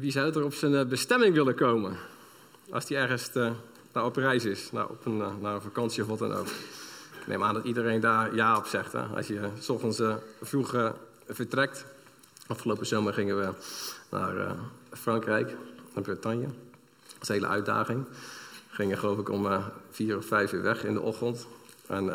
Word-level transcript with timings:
Wie 0.00 0.10
zou 0.10 0.32
er 0.32 0.44
op 0.44 0.54
zijn 0.54 0.74
eh, 0.74 0.84
bestemming 0.84 1.34
willen 1.34 1.54
komen? 1.54 1.96
Als 2.70 2.88
hij 2.88 2.98
ergens 2.98 3.30
uh, 3.34 3.50
nou, 3.92 4.06
op 4.06 4.16
reis 4.16 4.44
is, 4.44 4.72
nou, 4.72 4.90
op 4.90 5.06
een, 5.06 5.18
uh, 5.18 5.28
naar 5.40 5.54
een 5.54 5.60
vakantie 5.60 6.02
of 6.02 6.08
wat 6.08 6.18
dan 6.18 6.32
ook. 6.32 6.46
Ik 7.20 7.26
neem 7.26 7.42
aan 7.42 7.54
dat 7.54 7.64
iedereen 7.64 8.00
daar 8.00 8.34
ja 8.34 8.56
op 8.56 8.66
zegt. 8.66 8.92
Hè? 8.92 9.02
Als 9.02 9.26
je 9.26 9.48
s 9.58 9.68
ochtends 9.68 10.02
vroeg 10.42 10.92
vertrekt. 11.28 11.86
Afgelopen 12.46 12.86
zomer 12.86 13.12
gingen 13.12 13.38
we 13.38 13.52
naar 14.10 14.56
Frankrijk, 14.92 15.56
naar 15.94 16.04
Bretagne. 16.04 16.46
Dat 16.46 17.22
is 17.22 17.28
een 17.28 17.34
hele 17.34 17.46
uitdaging. 17.46 18.04
We 18.68 18.74
gingen 18.74 18.98
geloof 18.98 19.18
ik 19.18 19.28
om 19.28 19.48
vier 19.90 20.16
of 20.16 20.26
vijf 20.26 20.52
uur 20.52 20.62
weg 20.62 20.84
in 20.84 20.94
de 20.94 21.00
ochtend. 21.00 21.46
En 21.86 22.06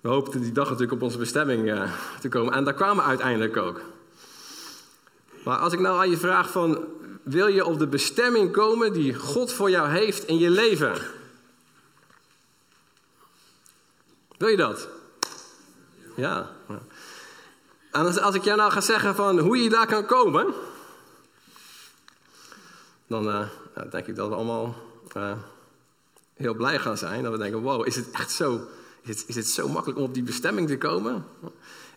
we 0.00 0.08
hoopten 0.08 0.40
die 0.40 0.52
dag 0.52 0.64
natuurlijk 0.64 0.92
op 0.92 1.02
onze 1.02 1.18
bestemming 1.18 1.82
te 2.20 2.28
komen. 2.28 2.52
En 2.52 2.64
daar 2.64 2.74
kwamen 2.74 3.04
we 3.04 3.08
uiteindelijk 3.08 3.56
ook. 3.56 3.80
Maar 5.44 5.58
als 5.58 5.72
ik 5.72 5.80
nou 5.80 5.98
aan 5.98 6.10
je 6.10 6.16
vraag 6.16 6.50
van, 6.50 6.84
wil 7.22 7.46
je 7.46 7.64
op 7.64 7.78
de 7.78 7.86
bestemming 7.86 8.52
komen 8.52 8.92
die 8.92 9.14
God 9.14 9.52
voor 9.52 9.70
jou 9.70 9.88
heeft 9.88 10.24
in 10.24 10.38
je 10.38 10.50
leven? 10.50 10.96
Wil 14.36 14.48
je 14.48 14.56
dat? 14.56 14.88
Ja. 16.14 16.50
En 17.90 18.22
als, 18.22 18.34
ik 18.34 18.44
jou 18.44 18.56
nou 18.56 18.72
ga 18.72 18.80
zeggen 18.80 19.14
van 19.14 19.38
hoe 19.38 19.56
je 19.56 19.68
daar 19.68 19.86
kan 19.86 20.06
komen, 20.06 20.54
dan 23.06 23.28
uh, 23.28 23.42
denk 23.90 24.06
ik 24.06 24.16
dat 24.16 24.28
we 24.28 24.34
allemaal 24.34 24.76
uh, 25.16 25.32
heel 26.34 26.54
blij 26.54 26.78
gaan 26.78 26.98
zijn. 26.98 27.22
Dat 27.22 27.32
we 27.32 27.38
denken, 27.38 27.60
wow, 27.60 27.86
is 27.86 27.96
het 27.96 28.10
echt 28.10 28.30
zo, 28.30 28.60
is 29.02 29.08
het, 29.08 29.24
is 29.28 29.34
het 29.34 29.46
zo 29.46 29.68
makkelijk 29.68 29.98
om 29.98 30.04
op 30.04 30.14
die 30.14 30.22
bestemming 30.22 30.68
te 30.68 30.78
komen? 30.78 31.26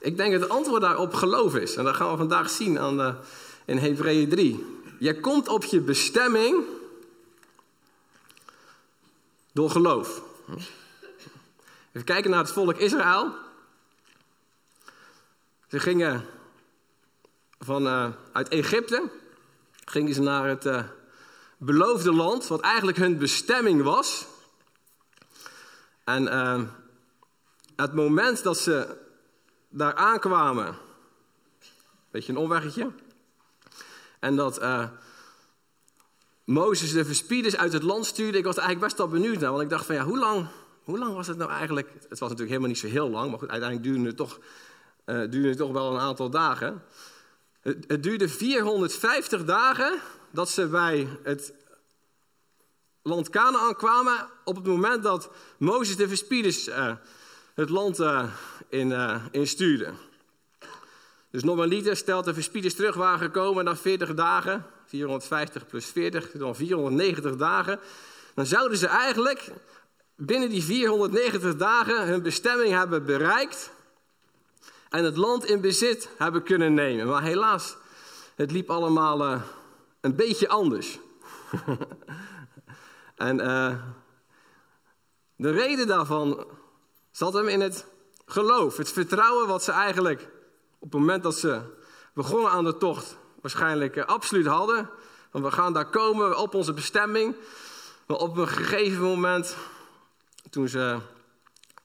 Ik 0.02 0.18
denk 0.18 0.32
dat 0.32 0.42
het 0.42 0.50
antwoord 0.50 0.82
daarop 0.82 1.14
geloof 1.14 1.56
is. 1.56 1.76
En 1.76 1.84
dat 1.84 1.96
gaan 1.96 2.12
we 2.12 2.18
vandaag 2.18 2.50
zien 2.50 2.80
aan 2.80 2.98
de, 2.98 3.16
in 3.66 3.78
Hebreeën 3.78 4.30
3. 4.30 4.66
Je 5.00 5.20
komt 5.20 5.48
op 5.48 5.64
je 5.64 5.82
bestemming 5.82 6.64
door 9.54 9.70
geloof. 9.70 10.22
Even 11.90 12.04
kijken 12.04 12.32
naar 12.32 12.40
het 12.40 12.52
volk 12.52 12.78
Israël. 12.78 13.34
Ze 15.68 15.80
gingen 15.80 16.26
van, 17.60 17.88
uh, 17.88 18.10
uit 18.32 18.50
Egypte 18.50 19.10
gingen 19.86 20.14
ze 20.14 20.22
naar 20.22 20.48
het 20.48 20.66
uh, 20.66 20.84
beloofde 21.58 22.14
land, 22.14 22.48
wat 22.48 22.62
eigenlijk 22.62 22.98
hun 22.98 23.18
bestemming 23.18 23.84
was. 23.84 24.26
En 26.04 26.24
uh, 26.24 26.62
het 27.76 27.94
moment 27.94 28.44
dat 28.44 28.58
ze 28.58 29.00
daar 29.72 29.96
aankwamen, 29.96 30.76
weet 32.10 32.26
je, 32.26 32.32
een 32.32 32.38
omweggetje. 32.38 32.92
En 34.20 34.36
dat 34.36 34.62
uh, 34.62 34.88
Mozes 36.44 36.92
de 36.92 37.06
verspieders 37.06 37.58
uit 37.58 37.74
het 37.74 37.84
land 37.84 38.06
stuurde. 38.06 38.38
Ik 38.38 38.44
was 38.44 38.58
eigenlijk 38.58 38.86
best 38.86 38.98
wel 38.98 39.08
benieuwd 39.08 39.40
naar, 39.40 39.52
want 39.52 39.64
ik 39.64 39.70
dacht 39.70 39.86
van 39.86 39.96
ja, 39.96 40.04
hoe 40.04 40.18
lang, 40.18 40.48
hoe 40.84 40.98
lang 40.98 41.16
was 41.16 41.28
het 41.28 41.38
nou 41.38 41.52
eigenlijk? 41.52 41.90
Het 41.94 42.20
was 42.20 42.20
natuurlijk 42.20 42.50
helemaal 42.50 42.70
niet 42.70 42.78
zo 42.78 42.88
heel 42.88 43.10
lang, 43.10 43.30
maar 43.30 43.40
goed, 43.40 43.50
uiteindelijk 43.50 43.90
duurde 43.90 44.08
het 44.08 44.18
toch, 44.18 44.40
uh, 45.06 45.16
duurde 45.30 45.48
het 45.48 45.58
toch 45.58 45.72
wel 45.72 45.94
een 45.94 46.00
aantal 46.00 46.30
dagen. 46.30 46.84
Het, 47.62 47.86
het, 47.88 48.04
duurde 48.04 48.30
450 48.30 49.46
dagen 49.46 50.00
dat 50.32 50.50
ze 50.50 50.68
bij 50.68 51.08
het 51.24 51.54
land 53.02 53.30
Canaan 53.30 53.76
kwamen 53.76 54.28
op 54.44 54.56
het 54.56 54.66
moment 54.66 55.04
dat 55.04 55.30
Mozes 55.58 55.96
de 55.96 56.08
verspieders 56.08 56.68
uh, 56.68 56.92
het 57.54 57.70
land 57.70 58.00
uh, 58.00 58.24
in, 58.70 58.90
uh, 58.90 59.26
instuurde. 59.32 59.94
Dus 61.30 61.44
normaliter 61.44 61.96
stelt 61.96 62.26
de 62.26 62.34
verspieders 62.34 62.76
terug 62.76 62.96
waren 62.96 63.20
gekomen 63.20 63.64
na 63.64 63.76
40 63.76 64.14
dagen, 64.14 64.66
450 64.86 65.68
plus 65.68 65.86
40, 65.86 66.32
dan 66.32 66.56
490 66.56 67.36
dagen. 67.36 67.80
Dan 68.34 68.46
zouden 68.46 68.78
ze 68.78 68.88
eigenlijk 68.88 69.52
binnen 70.16 70.50
die 70.50 70.64
490 70.64 71.56
dagen 71.56 72.08
hun 72.08 72.22
bestemming 72.22 72.74
hebben 72.74 73.06
bereikt 73.06 73.72
en 74.90 75.04
het 75.04 75.18
land 75.18 75.46
in 75.46 75.62
bezit 75.62 76.10
hebben 76.18 76.44
kunnen 76.44 76.74
nemen. 76.74 77.08
Maar 77.08 77.24
helaas, 77.24 77.76
het 78.36 78.52
liep 78.52 78.70
allemaal 78.70 79.34
uh, 79.34 79.42
een 80.02 80.16
beetje 80.16 80.50
anders. 80.50 81.00
en 83.16 83.38
de 85.36 85.52
reden 85.52 85.88
daarvan 85.88 86.46
zat 87.12 87.34
hem 87.34 87.48
in 87.48 87.62
het 87.62 87.86
geloof, 88.26 88.78
het 88.78 88.92
vertrouwen 88.92 89.48
wat 89.48 89.64
ze 89.64 89.72
eigenlijk 89.72 90.30
op 90.80 90.92
het 90.92 91.00
moment 91.00 91.24
dat 91.24 91.36
ze 91.36 91.62
begonnen 92.14 92.52
aan 92.52 92.64
de 92.64 92.78
tocht 92.78 93.18
waarschijnlijk 93.42 93.96
uh, 93.96 94.06
absoluut 94.06 94.46
hadden. 94.46 94.90
Want 95.32 95.46
we 95.46 95.52
gaan 95.52 95.74
daar 95.74 95.90
komen 95.90 96.38
op 96.38 96.54
onze 96.54 96.74
bestemming. 96.74 97.36
Maar 98.06 98.18
op 98.18 98.38
een 98.38 98.48
gegeven 98.48 99.02
moment, 99.02 99.56
toen, 100.50 100.68
ze 100.68 100.98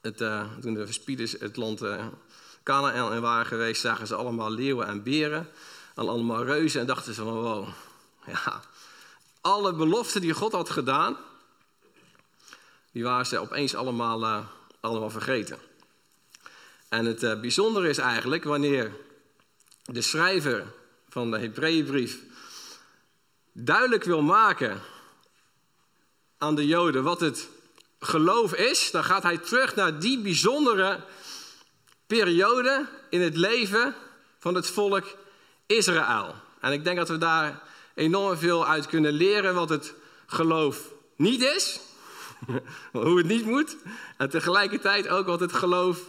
het, 0.01 0.21
uh, 0.21 0.43
toen 0.61 0.73
de 0.73 0.85
verspieders 0.85 1.31
het 1.31 1.57
land 1.57 1.83
uh, 1.83 2.05
Canaan 2.63 3.13
in 3.13 3.21
waren 3.21 3.45
geweest, 3.45 3.81
zagen 3.81 4.07
ze 4.07 4.15
allemaal 4.15 4.51
leeuwen 4.51 4.87
en 4.87 5.03
beren. 5.03 5.49
En 5.95 6.07
allemaal 6.07 6.43
reuzen 6.43 6.81
en 6.81 6.87
dachten 6.87 7.13
ze 7.13 7.23
van 7.23 7.41
wow, 7.41 7.67
ja, 8.25 8.61
alle 9.41 9.73
beloften 9.73 10.21
die 10.21 10.33
God 10.33 10.51
had 10.51 10.69
gedaan, 10.69 11.17
die 12.91 13.03
waren 13.03 13.25
ze 13.25 13.39
opeens 13.39 13.75
allemaal, 13.75 14.45
allemaal 14.79 15.09
vergeten. 15.09 15.57
En 16.89 17.05
het 17.05 17.23
uh, 17.23 17.39
bijzondere 17.39 17.89
is 17.89 17.97
eigenlijk 17.97 18.43
wanneer 18.43 18.91
de 19.83 20.01
schrijver 20.01 20.65
van 21.09 21.31
de 21.31 21.39
Hebreeënbrief 21.39 22.17
duidelijk 23.51 24.03
wil 24.03 24.21
maken 24.21 24.81
aan 26.37 26.55
de 26.55 26.65
Joden 26.65 27.03
wat 27.03 27.19
het 27.19 27.47
geloof 27.99 28.53
is, 28.53 28.91
dan 28.91 29.03
gaat 29.03 29.23
hij 29.23 29.37
terug 29.37 29.75
naar 29.75 29.99
die 29.99 30.19
bijzondere 30.19 31.03
periode 32.07 32.87
in 33.09 33.21
het 33.21 33.37
leven 33.37 33.95
van 34.39 34.55
het 34.55 34.67
volk 34.67 35.05
Israël. 35.65 36.35
En 36.61 36.71
ik 36.71 36.83
denk 36.83 36.97
dat 36.97 37.09
we 37.09 37.17
daar 37.17 37.61
enorm 37.95 38.37
veel 38.37 38.67
uit 38.67 38.87
kunnen 38.87 39.11
leren 39.11 39.53
wat 39.53 39.69
het 39.69 39.93
geloof 40.25 40.91
niet 41.15 41.41
is, 41.41 41.79
hoe 42.91 43.17
het 43.17 43.27
niet 43.27 43.45
moet, 43.45 43.75
en 44.17 44.29
tegelijkertijd 44.29 45.07
ook 45.07 45.25
wat 45.25 45.39
het 45.39 45.53
geloof 45.53 45.99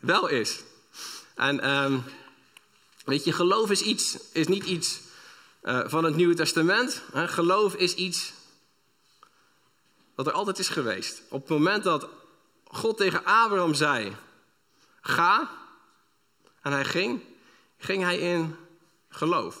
wel 0.00 0.28
is. 0.28 0.62
En 1.34 1.70
um, 1.70 2.04
weet 3.04 3.24
je, 3.24 3.32
geloof 3.32 3.70
is, 3.70 3.82
iets, 3.82 4.18
is 4.32 4.46
niet 4.46 4.64
iets 4.64 5.00
uh, 5.62 5.80
van 5.86 6.04
het 6.04 6.16
Nieuwe 6.16 6.34
Testament. 6.34 7.02
Hè? 7.12 7.28
Geloof 7.28 7.74
is 7.74 7.94
iets 7.94 8.32
wat 10.14 10.26
er 10.26 10.32
altijd 10.32 10.58
is 10.58 10.68
geweest. 10.68 11.22
Op 11.28 11.40
het 11.40 11.50
moment 11.50 11.84
dat 11.84 12.08
God 12.64 12.96
tegen 12.96 13.24
Abraham 13.24 13.74
zei: 13.74 14.16
Ga, 15.00 15.50
en 16.62 16.72
hij 16.72 16.84
ging, 16.84 17.20
ging 17.78 18.02
hij 18.02 18.18
in 18.18 18.56
geloof. 19.08 19.58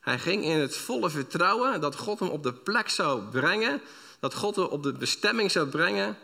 Hij 0.00 0.18
ging 0.18 0.44
in 0.44 0.58
het 0.58 0.76
volle 0.76 1.10
vertrouwen 1.10 1.80
dat 1.80 1.96
God 1.96 2.18
hem 2.18 2.28
op 2.28 2.42
de 2.42 2.52
plek 2.52 2.88
zou 2.88 3.22
brengen, 3.22 3.80
dat 4.22 4.34
God 4.34 4.56
hem 4.56 4.64
op 4.64 4.82
de 4.82 4.92
bestemming 4.92 5.50
zou 5.50 5.68
brengen 5.68 6.18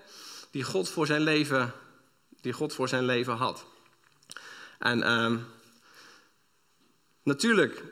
die 0.51 0.63
God 0.63 0.89
voor 0.89 1.07
zijn 1.07 1.21
leven 1.21 1.75
die 2.41 2.53
God 2.53 2.73
voor 2.73 2.89
zijn 2.89 3.05
leven 3.05 3.37
had. 3.37 3.65
En 4.79 4.99
uh, 4.99 5.39
natuurlijk, 7.23 7.83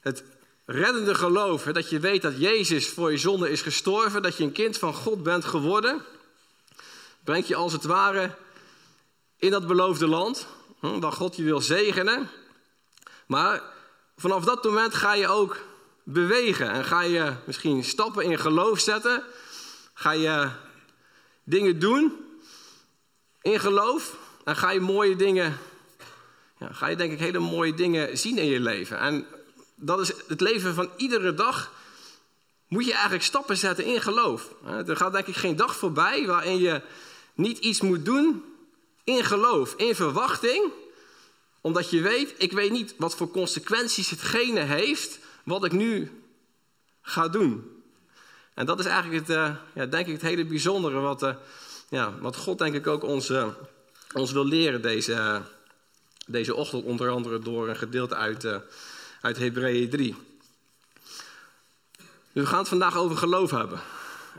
het 0.00 0.24
reddende 0.64 1.14
geloof, 1.14 1.62
dat 1.62 1.90
je 1.90 2.00
weet 2.00 2.22
dat 2.22 2.40
Jezus 2.40 2.88
voor 2.88 3.10
je 3.10 3.18
zonde 3.18 3.50
is 3.50 3.62
gestorven, 3.62 4.22
dat 4.22 4.36
je 4.36 4.44
een 4.44 4.52
kind 4.52 4.78
van 4.78 4.94
God 4.94 5.22
bent 5.22 5.44
geworden, 5.44 6.04
brengt 7.24 7.48
je 7.48 7.54
als 7.54 7.72
het 7.72 7.84
ware 7.84 8.36
in 9.36 9.50
dat 9.50 9.66
beloofde 9.66 10.06
land, 10.06 10.46
waar 10.80 11.12
God 11.12 11.36
je 11.36 11.42
wil 11.42 11.60
zegenen. 11.60 12.30
Maar 13.26 13.62
vanaf 14.16 14.44
dat 14.44 14.64
moment 14.64 14.94
ga 14.94 15.14
je 15.14 15.28
ook 15.28 15.68
bewegen 16.02 16.70
en 16.70 16.84
ga 16.84 17.02
je 17.02 17.32
misschien 17.46 17.84
stappen 17.84 18.24
in 18.24 18.38
geloof 18.38 18.80
zetten, 18.80 19.22
ga 19.94 20.10
je 20.10 20.48
dingen 21.44 21.78
doen 21.78 22.28
in 23.42 23.60
geloof, 23.60 24.16
dan 24.44 24.56
ga 24.56 24.70
je 24.70 24.80
mooie 24.80 25.16
dingen, 25.16 25.58
ja, 26.58 26.72
ga 26.72 26.86
je 26.86 26.96
denk 26.96 27.12
ik 27.12 27.18
hele 27.18 27.38
mooie 27.38 27.74
dingen 27.74 28.18
zien 28.18 28.38
in 28.38 28.46
je 28.46 28.60
leven. 28.60 28.98
En 28.98 29.26
dat 29.74 30.00
is 30.00 30.12
het 30.26 30.40
leven 30.40 30.74
van 30.74 30.90
iedere 30.96 31.34
dag. 31.34 31.72
Moet 32.68 32.84
je 32.84 32.92
eigenlijk 32.92 33.22
stappen 33.22 33.56
zetten 33.56 33.84
in 33.84 34.00
geloof. 34.00 34.54
Er 34.86 34.96
gaat 34.96 35.12
denk 35.12 35.26
ik 35.26 35.36
geen 35.36 35.56
dag 35.56 35.76
voorbij 35.76 36.26
waarin 36.26 36.58
je 36.58 36.80
niet 37.34 37.58
iets 37.58 37.80
moet 37.80 38.04
doen 38.04 38.44
in 39.04 39.24
geloof, 39.24 39.74
in 39.76 39.94
verwachting. 39.94 40.72
Omdat 41.60 41.90
je 41.90 42.00
weet, 42.00 42.34
ik 42.38 42.52
weet 42.52 42.70
niet 42.70 42.94
wat 42.96 43.16
voor 43.16 43.30
consequenties 43.30 44.10
hetgene 44.10 44.60
heeft 44.60 45.18
wat 45.50 45.64
ik 45.64 45.72
nu 45.72 46.22
ga 47.02 47.28
doen. 47.28 47.82
En 48.54 48.66
dat 48.66 48.78
is 48.78 48.84
eigenlijk 48.84 49.26
het, 49.26 49.36
uh, 49.36 49.54
ja, 49.74 49.86
denk 49.86 50.06
ik 50.06 50.12
het 50.12 50.22
hele 50.22 50.44
bijzondere 50.44 50.98
wat, 50.98 51.22
uh, 51.22 51.34
ja, 51.88 52.18
wat 52.20 52.36
God 52.36 52.58
denk 52.58 52.74
ik 52.74 52.86
ook 52.86 53.02
ons, 53.02 53.30
uh, 53.30 53.46
ons 54.12 54.32
wil 54.32 54.46
leren 54.46 54.82
deze, 54.82 55.42
deze 56.26 56.54
ochtend. 56.54 56.84
Onder 56.84 57.10
andere 57.10 57.38
door 57.38 57.68
een 57.68 57.76
gedeelte 57.76 58.14
uit, 58.14 58.60
uit 59.20 59.38
Hebreeën 59.38 59.90
3. 59.90 60.16
We 62.32 62.46
gaan 62.46 62.58
het 62.58 62.68
vandaag 62.68 62.96
over 62.96 63.16
geloof 63.16 63.50
hebben. 63.50 63.80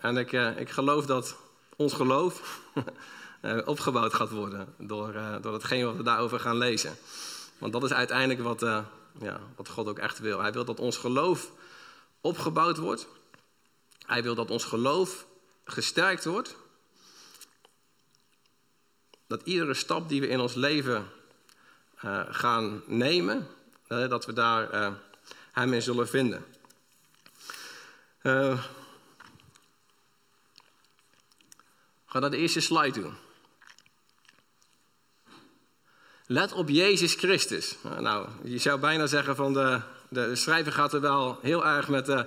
En 0.01 0.17
ik, 0.17 0.33
eh, 0.33 0.59
ik 0.59 0.69
geloof 0.69 1.05
dat 1.05 1.35
ons 1.75 1.93
geloof 1.93 2.61
eh, 3.41 3.57
opgebouwd 3.65 4.13
gaat 4.13 4.31
worden 4.31 4.73
door, 4.77 5.13
door 5.41 5.53
hetgeen 5.53 5.85
wat 5.85 5.95
we 5.95 6.03
daarover 6.03 6.39
gaan 6.39 6.57
lezen. 6.57 6.97
Want 7.57 7.73
dat 7.73 7.83
is 7.83 7.93
uiteindelijk 7.93 8.41
wat, 8.41 8.83
ja, 9.19 9.39
wat 9.55 9.69
God 9.69 9.87
ook 9.87 9.99
echt 9.99 10.19
wil. 10.19 10.39
Hij 10.39 10.51
wil 10.51 10.65
dat 10.65 10.79
ons 10.79 10.97
geloof 10.97 11.51
opgebouwd 12.21 12.77
wordt. 12.77 13.07
Hij 14.05 14.23
wil 14.23 14.35
dat 14.35 14.51
ons 14.51 14.63
geloof 14.63 15.25
gesterkt 15.63 16.25
wordt. 16.25 16.55
Dat 19.27 19.41
iedere 19.43 19.73
stap 19.73 20.09
die 20.09 20.21
we 20.21 20.27
in 20.27 20.39
ons 20.39 20.53
leven 20.53 21.07
gaan 22.29 22.83
nemen, 22.85 23.47
dat 23.87 24.25
we 24.25 24.33
daar 24.33 24.93
Hem 25.51 25.73
in 25.73 25.81
zullen 25.81 26.07
vinden. 26.07 26.45
Uh, 28.21 28.63
ga 32.05 32.19
naar 32.19 32.29
de 32.29 32.37
eerste 32.37 32.59
slide 32.59 33.01
toe. 33.01 33.11
Let 36.31 36.53
op 36.53 36.69
Jezus 36.69 37.13
Christus. 37.13 37.75
Nou, 37.99 38.27
je 38.43 38.57
zou 38.57 38.79
bijna 38.79 39.07
zeggen 39.07 39.35
van 39.35 39.53
de, 39.53 39.79
de 40.09 40.35
schrijver 40.35 40.71
gaat 40.71 40.93
er 40.93 41.01
wel 41.01 41.39
heel 41.41 41.65
erg 41.65 41.87
met 41.87 42.05
de 42.05 42.25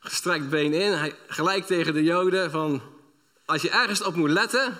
gestrekt 0.00 0.48
been 0.48 0.72
in. 0.72 0.92
Hij, 0.92 1.14
gelijk 1.26 1.66
tegen 1.66 1.94
de 1.94 2.02
Joden 2.02 2.50
van, 2.50 2.82
als 3.44 3.62
je 3.62 3.70
ergens 3.70 4.02
op 4.02 4.14
moet 4.14 4.30
letten, 4.30 4.78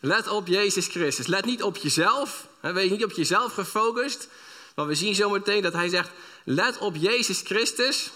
let 0.00 0.28
op 0.28 0.46
Jezus 0.46 0.86
Christus. 0.86 1.26
Let 1.26 1.44
niet 1.44 1.62
op 1.62 1.76
jezelf. 1.76 2.46
Wees 2.60 2.90
niet 2.90 3.04
op 3.04 3.12
jezelf 3.12 3.52
gefocust. 3.52 4.28
Maar 4.74 4.86
we 4.86 4.94
zien 4.94 5.14
zometeen 5.14 5.62
dat 5.62 5.72
hij 5.72 5.88
zegt, 5.88 6.10
let 6.44 6.78
op 6.78 6.96
Jezus 6.96 7.40
Christus. 7.40 8.10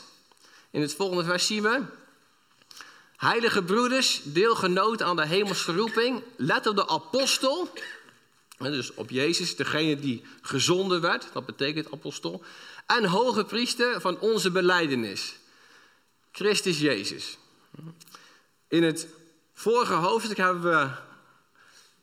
In 0.70 0.80
het 0.80 0.94
volgende 0.94 1.24
vers 1.24 1.48
we. 1.48 1.80
Heilige 3.16 3.62
broeders, 3.62 4.20
deelgenoten 4.24 5.06
aan 5.06 5.16
de 5.16 5.26
hemelse 5.26 5.72
roeping, 5.72 6.22
let 6.36 6.66
op 6.66 6.76
de 6.76 6.88
apostel. 6.88 7.68
Dus 8.70 8.94
op 8.94 9.10
Jezus, 9.10 9.56
degene 9.56 9.96
die 9.96 10.24
gezonden 10.42 11.00
werd, 11.00 11.26
dat 11.32 11.46
betekent 11.46 11.92
apostel. 11.92 12.44
En 12.86 13.04
hoge 13.04 13.44
priester 13.44 14.00
van 14.00 14.20
onze 14.20 14.50
beleidenis, 14.50 15.34
Christus 16.32 16.78
Jezus. 16.78 17.38
In 18.68 18.82
het 18.82 19.06
vorige 19.54 19.92
hoofdstuk 19.92 20.36
hebben 20.36 20.62
we 20.62 20.90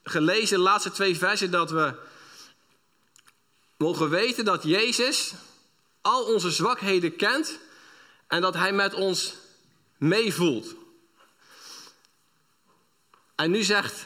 gelezen, 0.03 0.57
de 0.57 0.63
laatste 0.63 0.91
twee 0.91 1.17
versen, 1.17 1.51
dat 1.51 1.71
we 1.71 1.93
mogen 3.77 4.09
weten 4.09 4.45
dat 4.45 4.63
Jezus 4.63 5.33
al 6.01 6.23
onze 6.23 6.51
zwakheden 6.51 7.15
kent 7.15 7.59
en 8.27 8.41
dat 8.41 8.53
Hij 8.53 8.73
met 8.73 8.93
ons 8.93 9.33
meevoelt. 9.97 10.75
En 13.35 13.51
nu 13.51 13.63
zegt, 13.63 14.05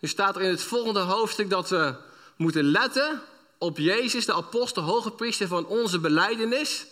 nu 0.00 0.08
staat 0.08 0.36
er 0.36 0.42
in 0.42 0.50
het 0.50 0.62
volgende 0.62 1.00
hoofdstuk 1.00 1.50
dat 1.50 1.68
we 1.68 1.94
moeten 2.36 2.64
letten 2.64 3.22
op 3.58 3.78
Jezus, 3.78 4.26
de 4.26 4.34
apostel, 4.34 4.82
hoge 4.82 5.10
priester 5.10 5.48
van 5.48 5.66
onze 5.66 5.98
beleidenis. 5.98 6.86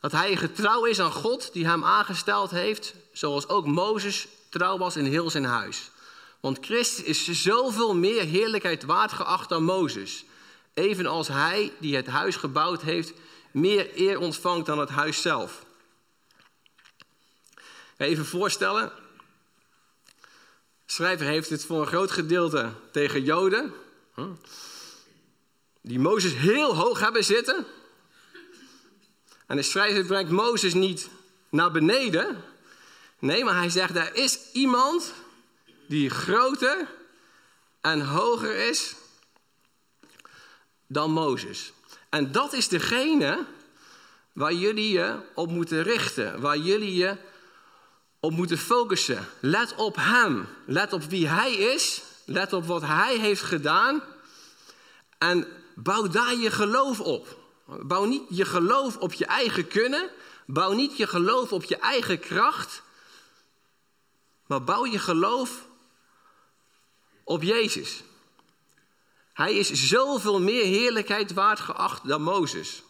Dat 0.00 0.12
hij 0.12 0.36
getrouw 0.36 0.84
is 0.84 1.00
aan 1.00 1.12
God 1.12 1.52
die 1.52 1.66
hem 1.66 1.84
aangesteld 1.84 2.50
heeft, 2.50 2.94
zoals 3.12 3.48
ook 3.48 3.66
Mozes 3.66 4.28
trouw 4.50 4.78
was 4.78 4.96
in 4.96 5.04
heel 5.04 5.30
zijn 5.30 5.44
huis. 5.44 5.90
Want 6.40 6.58
Christus 6.60 7.04
is 7.04 7.42
zoveel 7.42 7.94
meer 7.94 8.22
heerlijkheid 8.22 8.84
waard 8.84 9.12
geacht 9.12 9.48
dan 9.48 9.64
Mozes. 9.64 10.24
Evenals 10.74 11.28
hij 11.28 11.72
die 11.78 11.96
het 11.96 12.06
huis 12.06 12.36
gebouwd 12.36 12.82
heeft, 12.82 13.12
meer 13.50 13.90
eer 13.94 14.18
ontvangt 14.18 14.66
dan 14.66 14.78
het 14.78 14.88
huis 14.88 15.22
zelf. 15.22 15.64
Even 17.96 18.26
voorstellen. 18.26 18.92
Schrijver 20.86 21.26
heeft 21.26 21.50
het 21.50 21.64
voor 21.64 21.80
een 21.80 21.86
groot 21.86 22.10
gedeelte 22.10 22.72
tegen 22.92 23.22
Joden. 23.22 23.72
Die 25.80 25.98
Mozes 25.98 26.34
heel 26.34 26.76
hoog 26.76 27.00
hebben 27.00 27.24
zitten. 27.24 27.66
En 29.46 29.56
de 29.56 29.62
schrijver 29.62 30.04
brengt 30.04 30.30
Mozes 30.30 30.74
niet 30.74 31.08
naar 31.48 31.70
beneden. 31.70 32.44
Nee, 33.18 33.44
maar 33.44 33.54
hij 33.54 33.70
zegt: 33.70 33.96
er 33.96 34.14
is 34.14 34.38
iemand 34.52 35.12
die 35.88 36.10
groter 36.10 36.88
en 37.80 38.00
hoger 38.00 38.54
is 38.68 38.94
dan 40.86 41.10
Mozes. 41.10 41.72
En 42.08 42.32
dat 42.32 42.52
is 42.52 42.68
degene 42.68 43.46
waar 44.32 44.52
jullie 44.52 44.92
je 44.92 45.18
op 45.34 45.50
moeten 45.50 45.82
richten, 45.82 46.40
waar 46.40 46.58
jullie 46.58 46.94
je 46.94 47.16
op 48.26 48.32
moeten 48.32 48.58
focussen. 48.58 49.28
Let 49.40 49.74
op 49.74 49.96
Hem, 49.96 50.48
let 50.64 50.92
op 50.92 51.02
wie 51.02 51.28
Hij 51.28 51.52
is, 51.52 52.02
let 52.24 52.52
op 52.52 52.66
wat 52.66 52.82
Hij 52.82 53.18
heeft 53.18 53.42
gedaan 53.42 54.02
en 55.18 55.46
bouw 55.74 56.08
daar 56.08 56.34
je 56.34 56.50
geloof 56.50 57.00
op. 57.00 57.38
Bouw 57.66 58.04
niet 58.04 58.22
je 58.28 58.44
geloof 58.44 58.96
op 58.96 59.12
je 59.12 59.26
eigen 59.26 59.68
kunnen, 59.68 60.10
bouw 60.46 60.72
niet 60.72 60.96
je 60.96 61.06
geloof 61.06 61.52
op 61.52 61.64
je 61.64 61.76
eigen 61.76 62.20
kracht, 62.20 62.82
maar 64.46 64.64
bouw 64.64 64.86
je 64.86 64.98
geloof 64.98 65.66
op 67.24 67.42
Jezus. 67.42 68.02
Hij 69.32 69.54
is 69.54 69.72
zoveel 69.72 70.40
meer 70.40 70.64
heerlijkheid 70.64 71.32
waard 71.32 71.60
geacht 71.60 72.08
dan 72.08 72.22
Mozes. 72.22 72.82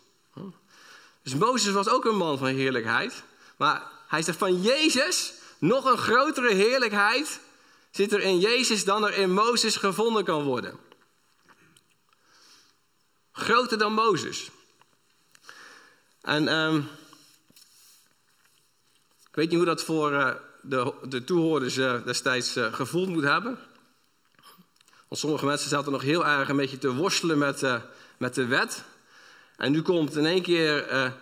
Dus 1.22 1.34
Mozes 1.34 1.72
was 1.72 1.88
ook 1.88 2.04
een 2.04 2.16
man 2.16 2.38
van 2.38 2.46
heerlijkheid. 2.46 3.22
Maar 3.56 3.95
hij 4.06 4.22
zegt 4.22 4.38
van 4.38 4.62
Jezus, 4.62 5.32
nog 5.58 5.84
een 5.84 5.98
grotere 5.98 6.54
heerlijkheid 6.54 7.40
zit 7.90 8.12
er 8.12 8.20
in 8.20 8.38
Jezus 8.38 8.84
dan 8.84 9.06
er 9.06 9.14
in 9.14 9.32
Mozes 9.32 9.76
gevonden 9.76 10.24
kan 10.24 10.42
worden. 10.42 10.78
Groter 13.32 13.78
dan 13.78 13.92
Mozes. 13.92 14.50
En 16.20 16.48
um, 16.48 16.88
ik 19.28 19.34
weet 19.34 19.48
niet 19.48 19.56
hoe 19.56 19.66
dat 19.66 19.82
voor 19.82 20.12
uh, 20.12 20.34
de, 20.62 20.94
de 21.08 21.24
toehoorders 21.24 21.76
uh, 21.76 22.04
destijds 22.04 22.56
uh, 22.56 22.72
gevoeld 22.72 23.08
moet 23.08 23.22
hebben. 23.22 23.58
Want 25.08 25.20
sommige 25.20 25.46
mensen 25.46 25.68
zaten 25.68 25.92
nog 25.92 26.02
heel 26.02 26.26
erg 26.26 26.48
een 26.48 26.56
beetje 26.56 26.78
te 26.78 26.94
worstelen 26.94 27.38
met, 27.38 27.62
met 28.18 28.34
de 28.34 28.46
wet. 28.46 28.82
En 29.56 29.72
nu 29.72 29.82
komt 29.82 30.16
in 30.16 30.26
één 30.26 30.42
keer 30.42 31.12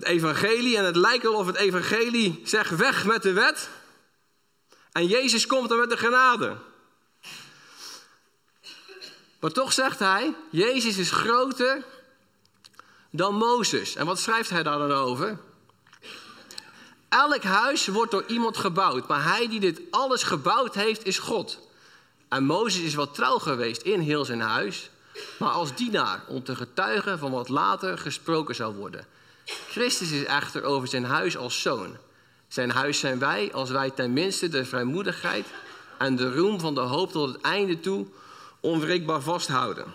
het 0.00 0.08
evangelie 0.08 0.76
en 0.76 0.84
het 0.84 0.96
lijkt 0.96 1.22
wel 1.22 1.34
of 1.34 1.46
het 1.46 1.56
evangelie 1.56 2.40
zegt 2.44 2.76
weg 2.76 3.04
met 3.04 3.22
de 3.22 3.32
wet. 3.32 3.68
En 4.92 5.06
Jezus 5.06 5.46
komt 5.46 5.68
dan 5.68 5.78
met 5.78 5.90
de 5.90 5.96
genade. 5.96 6.56
Maar 9.40 9.50
toch 9.50 9.72
zegt 9.72 9.98
hij, 9.98 10.34
Jezus 10.50 10.96
is 10.96 11.10
groter 11.10 11.84
dan 13.10 13.34
Mozes. 13.34 13.94
En 13.94 14.06
wat 14.06 14.18
schrijft 14.18 14.50
hij 14.50 14.62
daar 14.62 14.78
dan 14.78 14.92
over? 14.92 15.38
Elk 17.08 17.42
huis 17.42 17.86
wordt 17.86 18.10
door 18.10 18.24
iemand 18.26 18.56
gebouwd, 18.56 19.08
maar 19.08 19.24
hij 19.24 19.48
die 19.48 19.60
dit 19.60 19.80
alles 19.90 20.22
gebouwd 20.22 20.74
heeft 20.74 21.06
is 21.06 21.18
God. 21.18 21.58
En 22.28 22.44
Mozes 22.44 22.82
is 22.82 22.94
wel 22.94 23.10
trouw 23.10 23.38
geweest 23.38 23.82
in 23.82 24.00
heel 24.00 24.24
zijn 24.24 24.40
huis, 24.40 24.90
maar 25.38 25.50
als 25.50 25.74
dienaar 25.74 26.24
om 26.28 26.44
te 26.44 26.56
getuigen 26.56 27.18
van 27.18 27.30
wat 27.30 27.48
later 27.48 27.98
gesproken 27.98 28.54
zou 28.54 28.74
worden. 28.74 29.06
Christus 29.68 30.10
is 30.10 30.24
echter 30.24 30.62
over 30.62 30.88
zijn 30.88 31.04
huis 31.04 31.36
als 31.36 31.62
zoon. 31.62 31.96
Zijn 32.48 32.70
huis 32.70 32.98
zijn 32.98 33.18
wij 33.18 33.52
als 33.52 33.70
wij 33.70 33.90
tenminste 33.90 34.48
de 34.48 34.64
vrijmoedigheid 34.64 35.46
en 35.98 36.16
de 36.16 36.34
roem 36.34 36.60
van 36.60 36.74
de 36.74 36.80
hoop 36.80 37.12
tot 37.12 37.32
het 37.32 37.40
einde 37.40 37.80
toe 37.80 38.06
onwrikbaar 38.60 39.20
vasthouden. 39.20 39.94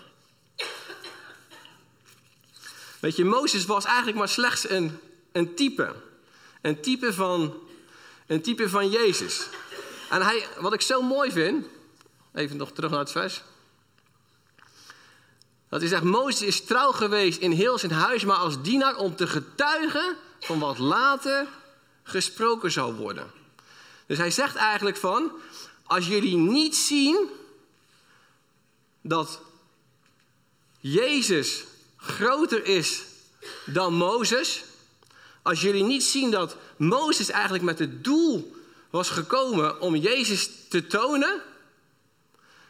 Weet 3.00 3.16
je, 3.16 3.26
Mozes 3.26 3.66
was 3.66 3.86
eigenlijk 3.86 4.18
maar 4.18 4.30
slechts 4.30 4.70
een, 4.70 5.00
een 5.32 5.56
type. 5.56 5.96
Een 6.62 6.82
type, 6.82 7.14
van, 7.14 7.54
een 8.28 8.42
type 8.42 8.70
van 8.70 8.90
Jezus. 8.90 9.48
En 10.10 10.22
hij, 10.22 10.48
wat 10.60 10.74
ik 10.74 10.82
zo 10.82 11.02
mooi 11.02 11.32
vind, 11.32 11.66
Even 12.36 12.58
nog 12.58 12.72
terug 12.72 12.90
naar 12.90 13.00
het 13.00 13.12
vers. 13.12 13.44
Dat 15.70 15.80
hij 15.80 15.90
zegt, 15.90 16.04
Mozes 16.04 16.42
is 16.42 16.66
trouw 16.66 16.92
geweest 16.92 17.40
in 17.40 17.52
heel 17.52 17.78
zijn 17.78 17.92
huis, 17.92 18.26
maar 18.26 18.38
als 18.38 18.62
dienaar 18.62 18.96
om 18.96 19.16
te 19.16 19.28
getuigen 19.28 20.16
van 20.40 20.60
wat 20.60 20.78
later 20.78 21.48
gesproken 22.04 22.72
zou 22.72 22.94
worden. 22.94 23.32
Dus 24.08 24.18
hij 24.18 24.32
zegt 24.32 24.56
eigenlijk 24.56 24.98
van, 24.98 25.32
als 25.86 26.08
jullie 26.08 26.38
niet 26.38 26.76
zien 26.76 27.30
dat 29.02 29.42
Jezus 30.80 31.64
groter 31.98 32.66
is 32.66 33.04
dan 33.66 33.94
Mozes, 33.94 34.64
als 35.42 35.62
jullie 35.62 35.84
niet 35.84 36.04
zien 36.04 36.32
dat 36.32 36.56
Mozes 36.78 37.30
eigenlijk 37.30 37.64
met 37.64 37.80
het 37.80 38.04
doel 38.04 38.56
was 38.90 39.10
gekomen 39.10 39.82
om 39.82 39.96
Jezus 39.96 40.50
te 40.70 40.88
tonen, 40.88 41.42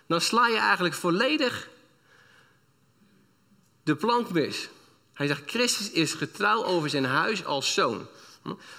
dan 0.08 0.22
sla 0.22 0.48
je 0.48 0.58
eigenlijk 0.58 0.96
volledig 0.96 1.68
de 3.86 3.96
plank 3.96 4.32
mis. 4.32 4.70
Hij 5.14 5.28
zegt, 5.28 5.42
Christus 5.46 5.92
is 5.92 6.14
getrouw 6.14 6.64
over 6.64 6.90
zijn 6.90 7.06
huis 7.06 7.46
als 7.46 7.74
zoon. 7.74 8.08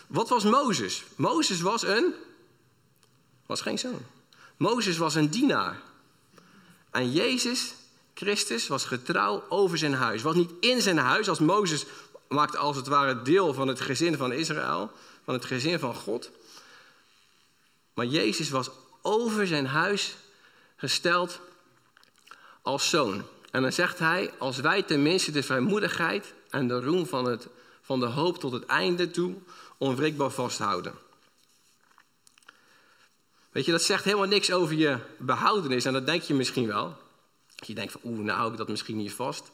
Wat 0.07 0.29
was 0.29 0.45
Mozes? 0.45 1.03
Mozes 1.17 1.61
was 1.61 1.83
een, 1.83 2.15
was 3.47 3.61
geen 3.61 3.79
zoon. 3.79 4.03
Mozes 4.57 4.97
was 4.97 5.15
een 5.15 5.29
dienaar. 5.29 5.81
En 6.91 7.13
Jezus, 7.13 7.75
Christus, 8.15 8.67
was 8.67 8.85
getrouw 8.85 9.45
over 9.49 9.79
zijn 9.79 9.95
huis. 9.95 10.23
Was 10.23 10.35
niet 10.35 10.51
in 10.61 10.83
zijn 10.83 10.99
huis, 10.99 11.29
als 11.29 11.39
Mozes 11.39 11.85
maakte 12.29 12.59
als 12.59 12.77
het 12.77 12.87
ware 12.87 13.23
deel 13.23 13.55
van 13.55 13.69
het 13.69 13.81
gezin 13.81 14.17
van 14.17 14.33
Israël, 14.33 14.91
van 15.25 15.35
het 15.35 15.45
gezin 15.45 15.79
van 15.79 15.95
God. 15.95 16.31
Maar 17.95 18.07
Jezus 18.07 18.51
was 18.51 18.71
over 19.03 19.47
zijn 19.47 19.67
huis 19.67 20.17
gesteld 20.77 21.41
als 22.63 22.89
zoon. 22.91 23.25
En 23.57 23.63
dan 23.63 23.73
zegt 23.73 23.99
hij, 23.99 24.31
als 24.39 24.57
wij 24.57 24.83
tenminste 24.83 25.31
de 25.31 25.43
vrijmoedigheid 25.43 26.35
en 26.51 26.69
de 26.69 26.81
roem 26.81 27.07
van, 27.07 27.25
het, 27.25 27.49
van 27.83 28.01
de 28.01 28.07
hoop 28.07 28.39
tot 28.39 28.53
het 28.53 28.67
einde 28.67 29.11
toe 29.11 29.35
onwrikbaar 29.79 30.31
vasthouden. 30.31 30.95
Weet 33.51 33.65
je, 33.65 33.73
dat 33.73 33.83
zegt 33.83 34.05
helemaal 34.05 34.27
niks 34.27 34.53
over 34.53 34.75
je 34.75 34.99
behoudenis. 35.19 35.85
En 35.85 35.93
dat 35.93 36.07
denk 36.07 36.23
je 36.23 36.35
misschien 36.35 36.67
wel. 36.67 36.97
Je 37.55 37.75
denkt 37.75 37.93
van, 37.93 38.01
oeh, 38.05 38.19
nou 38.19 38.39
hou 38.39 38.51
ik 38.51 38.59
dat 38.59 38.69
misschien 38.69 38.97
niet 38.97 39.13
vast. 39.13 39.51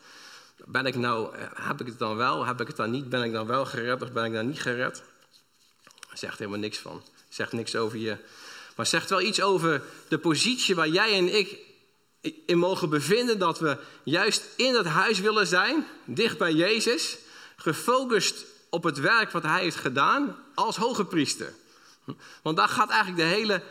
Ben 0.64 0.86
ik 0.86 0.94
nou, 0.94 1.36
eh, 1.36 1.46
heb 1.52 1.80
ik 1.80 1.86
het 1.86 1.98
dan 1.98 2.16
wel? 2.16 2.46
Heb 2.46 2.60
ik 2.60 2.66
het 2.66 2.76
dan 2.76 2.90
niet? 2.90 3.08
Ben 3.08 3.22
ik 3.22 3.32
dan 3.32 3.46
wel 3.46 3.64
gered 3.64 4.02
of 4.02 4.12
ben 4.12 4.24
ik 4.24 4.32
dan 4.32 4.46
niet 4.46 4.62
gered? 4.62 5.02
Zegt 6.12 6.38
helemaal 6.38 6.60
niks 6.60 6.78
van. 6.78 7.02
Zegt 7.28 7.52
niks 7.52 7.76
over 7.76 7.98
je. 7.98 8.16
Maar 8.76 8.86
zegt 8.86 9.10
wel 9.10 9.20
iets 9.20 9.42
over 9.42 9.82
de 10.08 10.18
positie 10.18 10.74
waar 10.74 10.88
jij 10.88 11.16
en 11.18 11.38
ik 11.38 11.70
in 12.46 12.58
mogen 12.58 12.88
bevinden. 12.88 13.38
Dat 13.38 13.58
we 13.58 13.78
juist 14.04 14.44
in 14.56 14.72
dat 14.72 14.86
huis 14.86 15.20
willen 15.20 15.46
zijn, 15.46 15.86
dicht 16.04 16.38
bij 16.38 16.52
Jezus. 16.52 17.18
Gefocust 17.56 18.44
op 18.70 18.82
het 18.82 18.98
werk 18.98 19.30
wat 19.30 19.42
hij 19.42 19.60
heeft 19.60 19.76
gedaan 19.76 20.36
als 20.54 20.76
hoge 20.76 21.04
priester. 21.04 21.54
Want 22.42 22.56
daar 22.56 22.68
gaat 22.68 22.90
eigenlijk 22.90 23.20
de 23.20 23.36
hele 23.36 23.62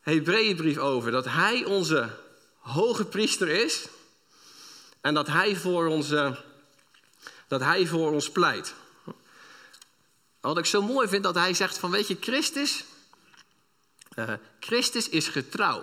Hebreeënbrief 0.00 0.78
over. 0.78 1.10
Dat 1.10 1.24
hij 1.24 1.64
onze 1.64 2.10
hoge 2.58 3.04
priester 3.04 3.48
is. 3.48 3.86
En 5.00 5.14
dat 5.14 5.26
hij 5.26 5.56
voor 5.56 5.86
ons, 5.86 6.08
dat 7.48 7.60
hij 7.60 7.86
voor 7.86 8.12
ons 8.12 8.30
pleit. 8.30 8.74
Wat 10.40 10.58
ik 10.58 10.66
zo 10.66 10.82
mooi 10.82 11.08
vind 11.08 11.22
dat 11.22 11.34
hij 11.34 11.54
zegt 11.54 11.78
van 11.78 11.90
weet 11.90 12.08
je, 12.08 12.16
Christus, 12.20 12.84
uh, 14.14 14.32
Christus 14.60 15.08
is 15.08 15.28
getrouw. 15.28 15.82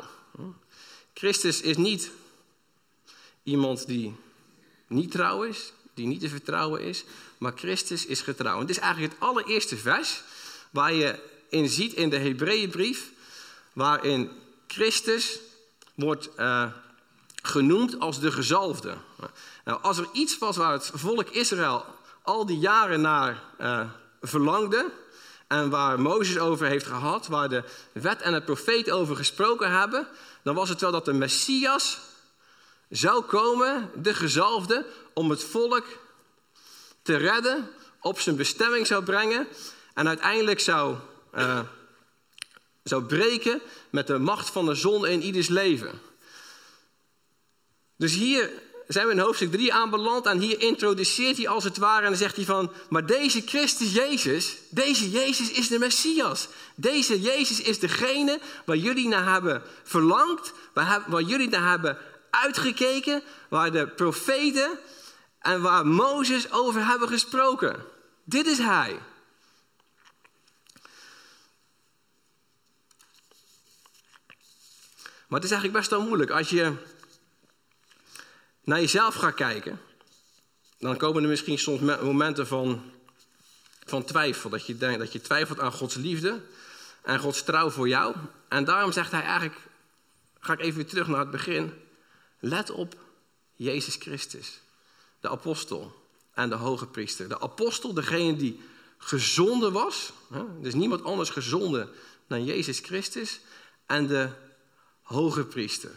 Christus 1.19 1.61
is 1.61 1.77
niet 1.77 2.11
iemand 3.43 3.88
die 3.88 4.15
niet 4.88 5.11
trouw 5.11 5.43
is, 5.43 5.73
die 5.93 6.07
niet 6.07 6.19
te 6.19 6.29
vertrouwen 6.29 6.81
is, 6.81 7.03
maar 7.38 7.51
Christus 7.55 8.05
is 8.05 8.21
getrouw. 8.21 8.59
Het 8.59 8.69
is 8.69 8.77
eigenlijk 8.77 9.13
het 9.13 9.21
allereerste 9.21 9.77
vers 9.77 10.21
waar 10.69 10.93
je 10.93 11.19
in 11.49 11.69
ziet 11.69 11.93
in 11.93 12.09
de 12.09 12.17
Hebreeënbrief, 12.17 13.11
waarin 13.73 14.31
Christus 14.67 15.39
wordt 15.95 16.29
uh, 16.38 16.71
genoemd 17.41 17.99
als 17.99 18.19
de 18.19 18.31
gezalfde. 18.31 18.97
Nou, 19.65 19.81
als 19.81 19.97
er 19.97 20.09
iets 20.13 20.38
was 20.38 20.57
waar 20.57 20.71
het 20.71 20.91
volk 20.93 21.29
Israël 21.29 21.85
al 22.21 22.45
die 22.45 22.59
jaren 22.59 23.01
naar 23.01 23.43
uh, 23.61 23.89
verlangde, 24.21 24.91
en 25.49 25.69
waar 25.69 25.99
Mozes 25.99 26.39
over 26.39 26.67
heeft 26.67 26.85
gehad, 26.85 27.27
waar 27.27 27.49
de 27.49 27.63
wet 27.91 28.21
en 28.21 28.33
het 28.33 28.45
profeet 28.45 28.91
over 28.91 29.15
gesproken 29.15 29.71
hebben, 29.71 30.07
dan 30.43 30.55
was 30.55 30.69
het 30.69 30.81
wel 30.81 30.91
dat 30.91 31.05
de 31.05 31.13
Messias 31.13 31.99
zou 32.89 33.23
komen, 33.23 33.91
de 33.95 34.13
gezalfde, 34.13 34.85
om 35.13 35.29
het 35.29 35.43
volk 35.43 35.85
te 37.01 37.15
redden, 37.15 37.69
op 38.01 38.19
zijn 38.19 38.35
bestemming 38.35 38.87
zou 38.87 39.03
brengen 39.03 39.47
en 39.93 40.07
uiteindelijk 40.07 40.59
zou, 40.59 40.95
uh, 41.35 41.59
zou 42.83 43.03
breken 43.03 43.61
met 43.89 44.07
de 44.07 44.17
macht 44.17 44.49
van 44.49 44.65
de 44.65 44.75
zon 44.75 45.07
in 45.07 45.21
ieders 45.21 45.47
leven. 45.47 46.01
Dus 47.95 48.13
hier 48.13 48.51
zijn 48.93 49.08
we 49.08 49.13
in 49.13 49.19
hoofdstuk 49.19 49.51
3 49.51 49.74
aanbeland 49.74 50.25
en 50.25 50.39
hier 50.39 50.62
introduceert 50.62 51.38
hij 51.38 51.48
als 51.48 51.63
het 51.63 51.77
ware 51.77 52.03
en 52.03 52.10
dan 52.10 52.17
zegt 52.17 52.36
hij 52.36 52.46
van, 52.46 52.72
maar 52.89 53.05
deze 53.05 53.41
Christus 53.46 53.93
Jezus, 53.93 54.55
deze 54.69 55.10
Jezus 55.10 55.51
is 55.51 55.67
de 55.67 55.79
Messias. 55.79 56.48
Deze 56.75 57.22
Jezus 57.22 57.62
is 57.62 57.79
degene 57.79 58.39
waar 58.65 58.75
jullie 58.75 59.08
naar 59.08 59.31
hebben 59.31 59.63
verlangd, 59.84 60.53
waar, 60.74 61.03
waar 61.08 61.22
jullie 61.22 61.50
naar 61.50 61.69
hebben 61.69 61.98
uitgekeken, 62.29 63.24
waar 63.50 63.72
de 63.72 63.88
profeten 63.88 64.79
en 65.39 65.62
waar 65.62 65.88
Mozes 65.88 66.51
over 66.51 66.86
hebben 66.86 67.08
gesproken. 67.08 67.75
Dit 68.24 68.48
is 68.48 68.58
hij. 68.58 69.00
Maar 75.27 75.39
het 75.39 75.43
is 75.43 75.55
eigenlijk 75.55 75.74
best 75.74 75.89
wel 75.89 76.01
moeilijk 76.01 76.31
als 76.31 76.50
je 76.50 76.74
naar 78.69 78.79
jezelf 78.79 79.15
gaat 79.15 79.33
kijken, 79.33 79.79
dan 80.79 80.97
komen 80.97 81.23
er 81.23 81.29
misschien 81.29 81.59
soms 81.59 81.79
momenten 82.01 82.47
van, 82.47 82.91
van 83.85 84.03
twijfel. 84.03 84.49
Dat 84.49 84.65
je, 84.65 84.77
denkt, 84.77 84.99
dat 84.99 85.11
je 85.11 85.21
twijfelt 85.21 85.59
aan 85.59 85.71
Gods 85.71 85.95
liefde 85.95 86.41
en 87.03 87.19
Gods 87.19 87.43
trouw 87.43 87.69
voor 87.69 87.88
jou. 87.88 88.15
En 88.47 88.63
daarom 88.63 88.91
zegt 88.91 89.11
hij 89.11 89.21
eigenlijk, 89.21 89.55
ga 90.39 90.53
ik 90.53 90.59
even 90.59 90.75
weer 90.75 90.88
terug 90.88 91.07
naar 91.07 91.19
het 91.19 91.31
begin. 91.31 91.73
Let 92.39 92.71
op 92.71 92.95
Jezus 93.55 93.95
Christus, 93.95 94.59
de 95.19 95.29
apostel 95.29 96.03
en 96.33 96.49
de 96.49 96.55
hoge 96.55 96.88
priester. 96.88 97.29
De 97.29 97.39
apostel, 97.39 97.93
degene 97.93 98.35
die 98.35 98.61
gezonde 98.97 99.71
was. 99.71 100.11
Hè? 100.33 100.43
Dus 100.61 100.73
niemand 100.73 101.03
anders 101.03 101.29
gezonde 101.29 101.89
dan 102.27 102.45
Jezus 102.45 102.79
Christus. 102.79 103.39
En 103.85 104.07
de 104.07 104.29
hoge 105.01 105.45
priester. 105.45 105.91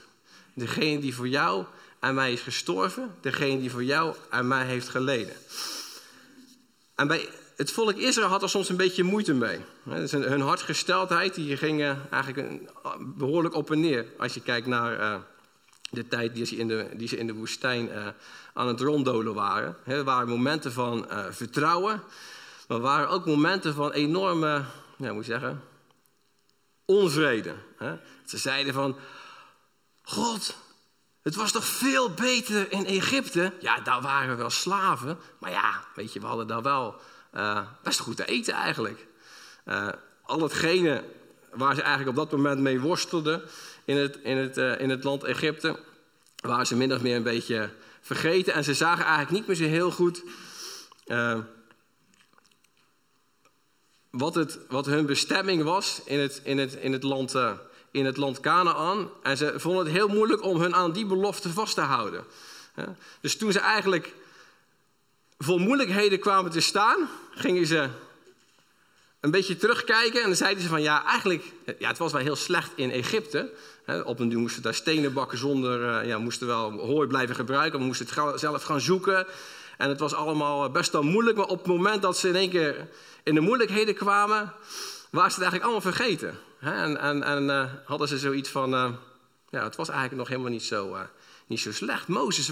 Degene 0.54 1.00
die 1.00 1.14
voor 1.14 1.28
jou 1.28 1.64
aan 2.02 2.14
mij 2.14 2.32
is 2.32 2.40
gestorven, 2.40 3.14
degene 3.20 3.60
die 3.60 3.70
voor 3.70 3.84
jou 3.84 4.14
aan 4.28 4.46
mij 4.46 4.66
heeft 4.66 4.88
geleden. 4.88 5.34
En 6.94 7.06
bij 7.06 7.28
het 7.56 7.70
volk 7.70 7.96
Israël 7.96 8.28
had 8.28 8.42
er 8.42 8.48
soms 8.48 8.68
een 8.68 8.76
beetje 8.76 9.02
moeite 9.02 9.34
mee. 9.34 9.60
Dus 9.84 10.12
hun 10.12 10.40
hartgesteldheid 10.40 11.34
die 11.34 11.56
ging 11.56 11.96
eigenlijk 12.10 12.60
behoorlijk 13.00 13.54
op 13.54 13.70
en 13.70 13.80
neer. 13.80 14.06
Als 14.18 14.34
je 14.34 14.40
kijkt 14.40 14.66
naar 14.66 15.00
uh, 15.00 15.14
de 15.90 16.08
tijd 16.08 16.34
die 16.34 16.46
ze 16.46 16.56
in 16.56 16.68
de, 16.68 16.88
die 16.94 17.08
ze 17.08 17.16
in 17.16 17.26
de 17.26 17.34
woestijn 17.34 17.88
uh, 17.88 18.06
aan 18.54 18.68
het 18.68 18.80
ronddolen 18.80 19.34
waren. 19.34 19.76
Er 19.84 20.04
waren 20.04 20.28
momenten 20.28 20.72
van 20.72 21.06
uh, 21.10 21.26
vertrouwen, 21.30 22.02
maar 22.68 22.80
waren 22.80 23.08
ook 23.08 23.26
momenten 23.26 23.74
van 23.74 23.92
enorme, 23.92 24.64
ja, 24.96 25.12
moet 25.12 25.22
ik 25.22 25.30
zeggen, 25.30 25.62
onvrede. 26.84 27.54
Ze 28.24 28.38
zeiden 28.38 28.74
van, 28.74 28.96
God, 30.02 30.56
het 31.22 31.34
was 31.34 31.52
toch 31.52 31.64
veel 31.64 32.10
beter 32.10 32.72
in 32.72 32.86
Egypte? 32.86 33.52
Ja, 33.60 33.80
daar 33.80 34.00
waren 34.00 34.28
we 34.28 34.34
wel 34.34 34.50
slaven. 34.50 35.18
Maar 35.38 35.50
ja, 35.50 35.84
weet 35.94 36.12
je, 36.12 36.20
we 36.20 36.26
hadden 36.26 36.46
daar 36.46 36.62
wel 36.62 37.00
uh, 37.34 37.60
best 37.82 38.00
goed 38.00 38.16
te 38.16 38.24
eten 38.24 38.54
eigenlijk. 38.54 39.06
Uh, 39.64 39.88
al 40.22 40.40
hetgene 40.40 41.04
waar 41.50 41.74
ze 41.74 41.82
eigenlijk 41.82 42.18
op 42.18 42.30
dat 42.30 42.38
moment 42.38 42.60
mee 42.60 42.80
worstelden 42.80 43.42
in 43.84 43.96
het, 43.96 44.18
in 44.22 44.36
het, 44.36 44.58
uh, 44.58 44.80
in 44.80 44.90
het 44.90 45.04
land 45.04 45.24
Egypte, 45.24 45.78
waren 46.40 46.66
ze 46.66 46.76
min 46.76 46.92
of 46.92 47.02
meer 47.02 47.16
een 47.16 47.22
beetje 47.22 47.70
vergeten. 48.00 48.54
En 48.54 48.64
ze 48.64 48.74
zagen 48.74 49.04
eigenlijk 49.04 49.30
niet 49.30 49.46
meer 49.46 49.56
zo 49.56 49.74
heel 49.74 49.90
goed 49.90 50.22
wat, 54.10 54.34
het, 54.34 54.58
wat 54.68 54.86
hun 54.86 55.06
bestemming 55.06 55.62
was 55.62 56.00
in 56.04 56.18
het, 56.18 56.40
in 56.44 56.58
het, 56.58 56.74
in 56.74 56.92
het 56.92 57.02
land 57.02 57.34
in 57.92 58.04
het 58.04 58.16
land 58.16 58.40
Canaan. 58.40 59.10
En 59.22 59.36
ze 59.36 59.54
vonden 59.56 59.84
het 59.84 59.94
heel 59.94 60.08
moeilijk 60.08 60.42
om 60.42 60.60
hun 60.60 60.74
aan 60.74 60.92
die 60.92 61.06
belofte 61.06 61.48
vast 61.48 61.74
te 61.74 61.80
houden. 61.80 62.24
Dus 63.20 63.36
toen 63.36 63.52
ze 63.52 63.58
eigenlijk 63.58 64.14
vol 65.38 65.58
moeilijkheden 65.58 66.18
kwamen 66.18 66.50
te 66.50 66.60
staan, 66.60 67.08
gingen 67.30 67.66
ze 67.66 67.88
een 69.20 69.30
beetje 69.30 69.56
terugkijken. 69.56 70.22
En 70.22 70.36
zeiden 70.36 70.62
ze 70.62 70.68
van 70.68 70.82
ja, 70.82 71.04
eigenlijk, 71.04 71.44
ja, 71.78 71.88
het 71.88 71.98
was 71.98 72.12
wel 72.12 72.20
heel 72.20 72.36
slecht 72.36 72.70
in 72.74 72.90
Egypte. 72.90 73.52
Op 74.04 74.18
een 74.18 74.28
duur 74.28 74.38
moesten 74.38 74.62
daar 74.62 74.74
stenen 74.74 75.12
bakken 75.12 75.38
zonder, 75.38 75.88
eh, 75.88 76.06
ja, 76.06 76.18
moesten 76.18 76.46
wel 76.46 76.70
hooi 76.70 77.08
blijven 77.08 77.34
gebruiken. 77.34 77.78
We 77.78 77.84
moesten 77.84 78.06
het 78.06 78.40
zelf 78.40 78.62
gaan 78.62 78.80
zoeken. 78.80 79.26
En 79.78 79.88
het 79.88 80.00
was 80.00 80.14
allemaal 80.14 80.70
best 80.70 80.92
wel 80.92 81.02
moeilijk. 81.02 81.36
Maar 81.36 81.46
op 81.46 81.58
het 81.58 81.66
moment 81.66 82.02
dat 82.02 82.18
ze 82.18 82.28
in 82.28 82.36
één 82.36 82.50
keer 82.50 82.88
in 83.22 83.34
de 83.34 83.40
moeilijkheden 83.40 83.94
kwamen, 83.94 84.52
waren 85.10 85.30
ze 85.30 85.40
het 85.40 85.50
eigenlijk 85.50 85.62
allemaal 85.62 85.92
vergeten. 85.92 86.38
En, 86.62 86.96
en, 86.96 87.22
en 87.22 87.44
uh, 87.44 87.64
hadden 87.84 88.08
ze 88.08 88.18
zoiets 88.18 88.48
van, 88.48 88.74
uh, 88.74 88.90
ja, 89.50 89.64
het 89.64 89.76
was 89.76 89.88
eigenlijk 89.88 90.18
nog 90.18 90.28
helemaal 90.28 90.50
niet 90.50 90.62
zo, 90.62 90.94
uh, 90.94 91.00
niet 91.46 91.60
zo 91.60 91.72
slecht. 91.72 92.08
Mozes, 92.08 92.50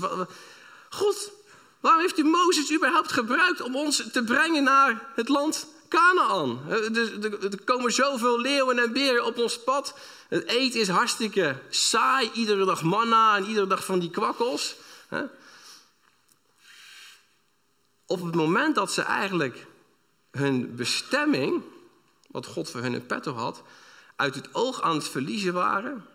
God, 0.88 1.32
waarom 1.80 2.00
heeft 2.00 2.18
u 2.18 2.24
Mozes 2.24 2.72
überhaupt 2.72 3.12
gebruikt 3.12 3.60
om 3.60 3.76
ons 3.76 4.10
te 4.12 4.24
brengen 4.24 4.62
naar 4.62 5.12
het 5.14 5.28
land 5.28 5.66
Canaan? 5.88 6.60
Er 7.40 7.64
komen 7.64 7.92
zoveel 7.92 8.40
leeuwen 8.40 8.78
en 8.78 8.92
beren 8.92 9.24
op 9.24 9.38
ons 9.38 9.62
pad. 9.62 9.98
Het 10.28 10.44
eten 10.44 10.80
is 10.80 10.88
hartstikke 10.88 11.56
saai, 11.68 12.30
iedere 12.32 12.64
dag 12.64 12.82
manna 12.82 13.36
en 13.36 13.44
iedere 13.44 13.66
dag 13.66 13.84
van 13.84 13.98
die 13.98 14.10
kwakkels. 14.10 14.76
op 18.06 18.22
het 18.22 18.34
moment 18.34 18.74
dat 18.74 18.92
ze 18.92 19.02
eigenlijk 19.02 19.66
hun 20.30 20.76
bestemming, 20.76 21.62
wat 22.28 22.46
God 22.46 22.70
voor 22.70 22.80
hun 22.80 22.94
in 22.94 23.06
petto 23.06 23.32
had, 23.32 23.62
uit 24.20 24.34
het 24.34 24.48
oog 24.54 24.82
aan 24.82 24.94
het 24.94 25.08
verliezen 25.08 25.52
waren, 25.52 26.06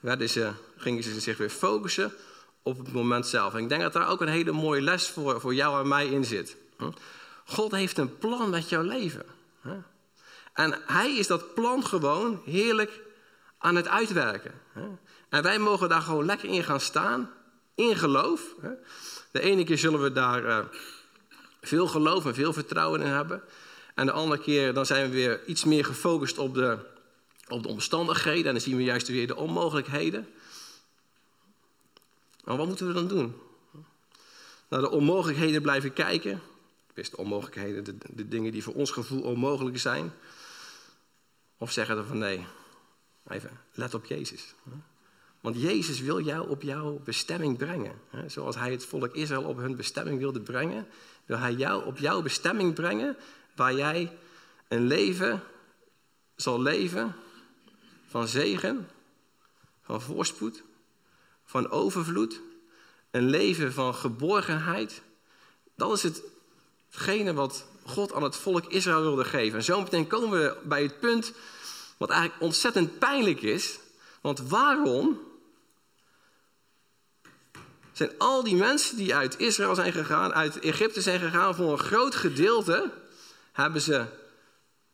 werden 0.00 0.28
ze, 0.28 0.52
gingen 0.76 1.02
ze 1.02 1.20
zich 1.20 1.36
weer 1.36 1.50
focussen 1.50 2.12
op 2.62 2.78
het 2.78 2.92
moment 2.92 3.26
zelf. 3.26 3.54
En 3.54 3.62
ik 3.62 3.68
denk 3.68 3.82
dat 3.82 3.92
daar 3.92 4.08
ook 4.08 4.20
een 4.20 4.28
hele 4.28 4.52
mooie 4.52 4.80
les 4.80 5.08
voor, 5.08 5.40
voor 5.40 5.54
jou 5.54 5.80
en 5.80 5.88
mij 5.88 6.06
in 6.06 6.24
zit. 6.24 6.56
God 7.44 7.70
heeft 7.70 7.98
een 7.98 8.18
plan 8.18 8.50
met 8.50 8.68
jouw 8.68 8.82
leven. 8.82 9.24
En 10.52 10.78
hij 10.86 11.16
is 11.16 11.26
dat 11.26 11.54
plan 11.54 11.84
gewoon 11.84 12.42
heerlijk 12.44 13.00
aan 13.58 13.76
het 13.76 13.88
uitwerken. 13.88 14.52
En 15.28 15.42
wij 15.42 15.58
mogen 15.58 15.88
daar 15.88 16.02
gewoon 16.02 16.24
lekker 16.24 16.48
in 16.48 16.64
gaan 16.64 16.80
staan, 16.80 17.30
in 17.74 17.96
geloof. 17.96 18.42
De 19.30 19.40
ene 19.40 19.64
keer 19.64 19.78
zullen 19.78 20.02
we 20.02 20.12
daar 20.12 20.44
eh, 20.44 20.58
veel 21.60 21.86
geloof 21.86 22.26
en 22.26 22.34
veel 22.34 22.52
vertrouwen 22.52 23.00
in 23.00 23.06
hebben. 23.06 23.42
En 24.00 24.06
de 24.06 24.12
andere 24.12 24.42
keer 24.42 24.74
dan 24.74 24.86
zijn 24.86 25.04
we 25.04 25.16
weer 25.16 25.46
iets 25.46 25.64
meer 25.64 25.84
gefocust 25.84 26.38
op 26.38 26.54
de, 26.54 26.78
op 27.48 27.62
de 27.62 27.68
omstandigheden. 27.68 28.46
En 28.46 28.52
dan 28.52 28.60
zien 28.60 28.76
we 28.76 28.82
juist 28.82 29.08
weer 29.08 29.26
de 29.26 29.36
onmogelijkheden. 29.36 30.28
Maar 32.44 32.56
wat 32.56 32.66
moeten 32.66 32.86
we 32.86 32.92
dan 32.92 33.08
doen? 33.08 33.34
Naar 34.68 34.80
de 34.80 34.90
onmogelijkheden 34.90 35.62
blijven 35.62 35.92
kijken. 35.92 36.40
Wist 36.94 37.10
de 37.10 37.16
onmogelijkheden, 37.16 38.00
de, 38.14 38.28
dingen 38.28 38.52
die 38.52 38.62
voor 38.62 38.74
ons 38.74 38.90
gevoel 38.90 39.22
onmogelijk 39.22 39.78
zijn. 39.78 40.12
Of 41.58 41.72
zeggen 41.72 41.96
we 41.96 42.04
van 42.04 42.18
nee, 42.18 42.46
even 43.28 43.60
let 43.74 43.94
op 43.94 44.04
Jezus. 44.04 44.54
Want 45.40 45.60
Jezus 45.60 46.00
wil 46.00 46.20
jou 46.20 46.48
op 46.48 46.62
jouw 46.62 47.00
bestemming 47.04 47.56
brengen. 47.56 48.00
Zoals 48.26 48.56
hij 48.56 48.70
het 48.70 48.84
volk 48.84 49.14
Israël 49.14 49.42
op 49.42 49.56
hun 49.56 49.76
bestemming 49.76 50.18
wilde 50.18 50.40
brengen, 50.40 50.86
wil 51.26 51.38
hij 51.38 51.52
jou 51.52 51.84
op 51.86 51.98
jouw 51.98 52.22
bestemming 52.22 52.74
brengen, 52.74 53.16
waar 53.56 53.74
jij 53.74 54.18
een 54.68 54.86
leven 54.86 55.42
zal 56.36 56.62
leven 56.62 57.14
van 58.08 58.28
zegen, 58.28 58.88
van 59.82 60.00
voorspoed, 60.00 60.62
van 61.44 61.70
overvloed, 61.70 62.40
een 63.10 63.28
leven 63.28 63.72
van 63.72 63.94
geborgenheid. 63.94 65.02
Dat 65.76 65.92
is 65.92 66.22
hetgene 66.90 67.32
wat 67.32 67.66
God 67.84 68.12
aan 68.12 68.22
het 68.22 68.36
volk 68.36 68.66
Israël 68.66 69.00
wilde 69.00 69.24
geven. 69.24 69.58
En 69.58 69.64
zo 69.64 69.80
meteen 69.80 70.06
komen 70.06 70.30
we 70.30 70.56
bij 70.64 70.82
het 70.82 71.00
punt 71.00 71.32
wat 71.96 72.10
eigenlijk 72.10 72.42
ontzettend 72.42 72.98
pijnlijk 72.98 73.42
is. 73.42 73.78
Want 74.20 74.40
waarom 74.40 75.20
zijn 77.92 78.18
al 78.18 78.44
die 78.44 78.56
mensen 78.56 78.96
die 78.96 79.14
uit 79.14 79.38
Israël 79.38 79.74
zijn 79.74 79.92
gegaan, 79.92 80.32
uit 80.32 80.58
Egypte 80.58 81.00
zijn 81.00 81.20
gegaan, 81.20 81.54
voor 81.54 81.72
een 81.72 81.78
groot 81.78 82.14
gedeelte, 82.14 82.90
hebben 83.52 83.80
ze 83.80 84.06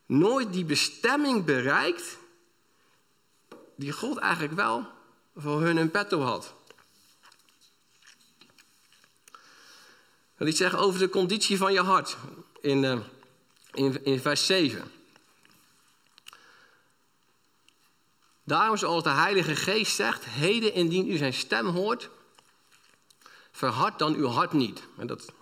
nooit 0.06 0.52
die 0.52 0.64
bestemming 0.64 1.44
bereikt 1.44 2.18
die 3.76 3.92
God 3.92 4.18
eigenlijk 4.18 4.54
wel 4.54 4.86
voor 5.36 5.60
hun 5.60 5.78
in 5.78 5.90
petto 5.90 6.20
had. 6.20 6.54
Ik 10.36 10.42
wil 10.42 10.48
iets 10.48 10.58
zeggen 10.58 10.78
over 10.78 10.98
de 10.98 11.08
conditie 11.08 11.56
van 11.56 11.72
je 11.72 11.80
hart 11.80 12.16
in, 12.60 12.82
uh, 12.82 12.98
in, 13.72 14.04
in 14.04 14.20
vers 14.20 14.46
7. 14.46 14.90
Daarom 18.44 18.76
zoals 18.76 19.02
de 19.02 19.10
Heilige 19.10 19.56
Geest 19.56 19.94
zegt, 19.94 20.25
heden 20.25 20.72
indien 20.72 21.10
u 21.10 21.16
zijn 21.16 21.32
stem 21.32 21.66
hoort, 21.66 22.10
verhard 23.52 23.98
dan 23.98 24.14
uw 24.14 24.26
hart 24.26 24.52
niet. 24.52 24.82
En 24.98 25.06
dat, 25.06 25.32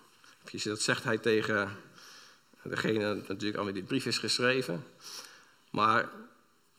dat 0.63 0.81
zegt 0.81 1.05
hij 1.05 1.19
tegen 1.19 1.77
degene 2.71 3.15
natuurlijk 3.29 3.59
aan 3.59 3.65
wie 3.65 3.75
dit 3.75 3.87
brief 3.87 4.07
is 4.07 4.19
geschreven. 4.19 4.85
Maar 5.71 5.99
het 5.99 6.09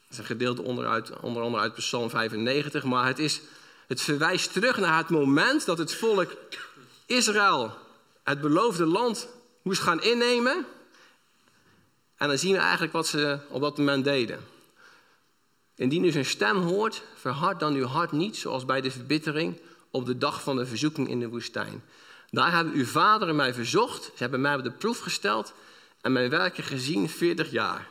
is 0.10 0.18
een 0.18 0.26
gedeelte 0.26 0.62
onderuit, 0.62 1.20
onder 1.20 1.44
andere 1.44 1.64
uit 1.64 1.74
Psalm 1.74 2.10
95. 2.10 2.84
Maar 2.84 3.08
het, 3.08 3.20
is, 3.20 3.42
het 3.88 4.02
verwijst 4.02 4.54
terug 4.54 4.78
naar 4.78 4.98
het 4.98 5.10
moment 5.10 5.66
dat 5.66 5.78
het 5.78 5.94
volk 5.94 6.32
Israël 7.06 7.74
het 8.24 8.42
beloofde 8.42 8.86
land 8.86 9.28
moest 9.62 9.82
gaan 9.82 10.02
innemen. 10.02 10.66
En 12.16 12.28
dan 12.28 12.38
zien 12.38 12.54
we 12.54 12.60
eigenlijk 12.60 12.94
wat 12.94 13.08
ze 13.08 13.40
op 13.50 13.62
dat 13.62 13.78
moment 13.78 14.04
deden. 14.04 14.40
Indien 15.76 16.04
u 16.04 16.12
zijn 16.12 16.26
stem 16.26 16.58
hoort, 16.58 17.04
verhard 17.16 17.60
dan 17.60 17.74
uw 17.74 17.86
hart 17.86 18.12
niet, 18.12 18.38
zoals 18.38 18.66
bij 18.66 18.82
de 18.82 18.92
verbittering 18.92 19.60
op 19.92 20.06
de 20.06 20.18
dag 20.18 20.44
van 20.44 20.56
de 20.56 20.66
verzoeking 20.66 21.10
in 21.10 21.20
de 21.20 21.30
woestijn. 21.30 21.84
Daar 22.30 22.52
hebben 22.52 22.74
uw 22.74 22.86
vader 22.86 23.30
en 23.30 23.36
mij 23.36 23.54
verzocht. 23.54 24.04
Ze 24.04 24.12
hebben 24.16 24.42
mij 24.42 24.56
op 24.56 24.64
de 24.64 24.72
proef 24.72 25.00
gesteld 25.00 25.54
en 26.06 26.12
mijn 26.12 26.30
werken 26.30 26.64
gezien 26.64 27.10
40 27.10 27.52
jaar. 27.52 27.88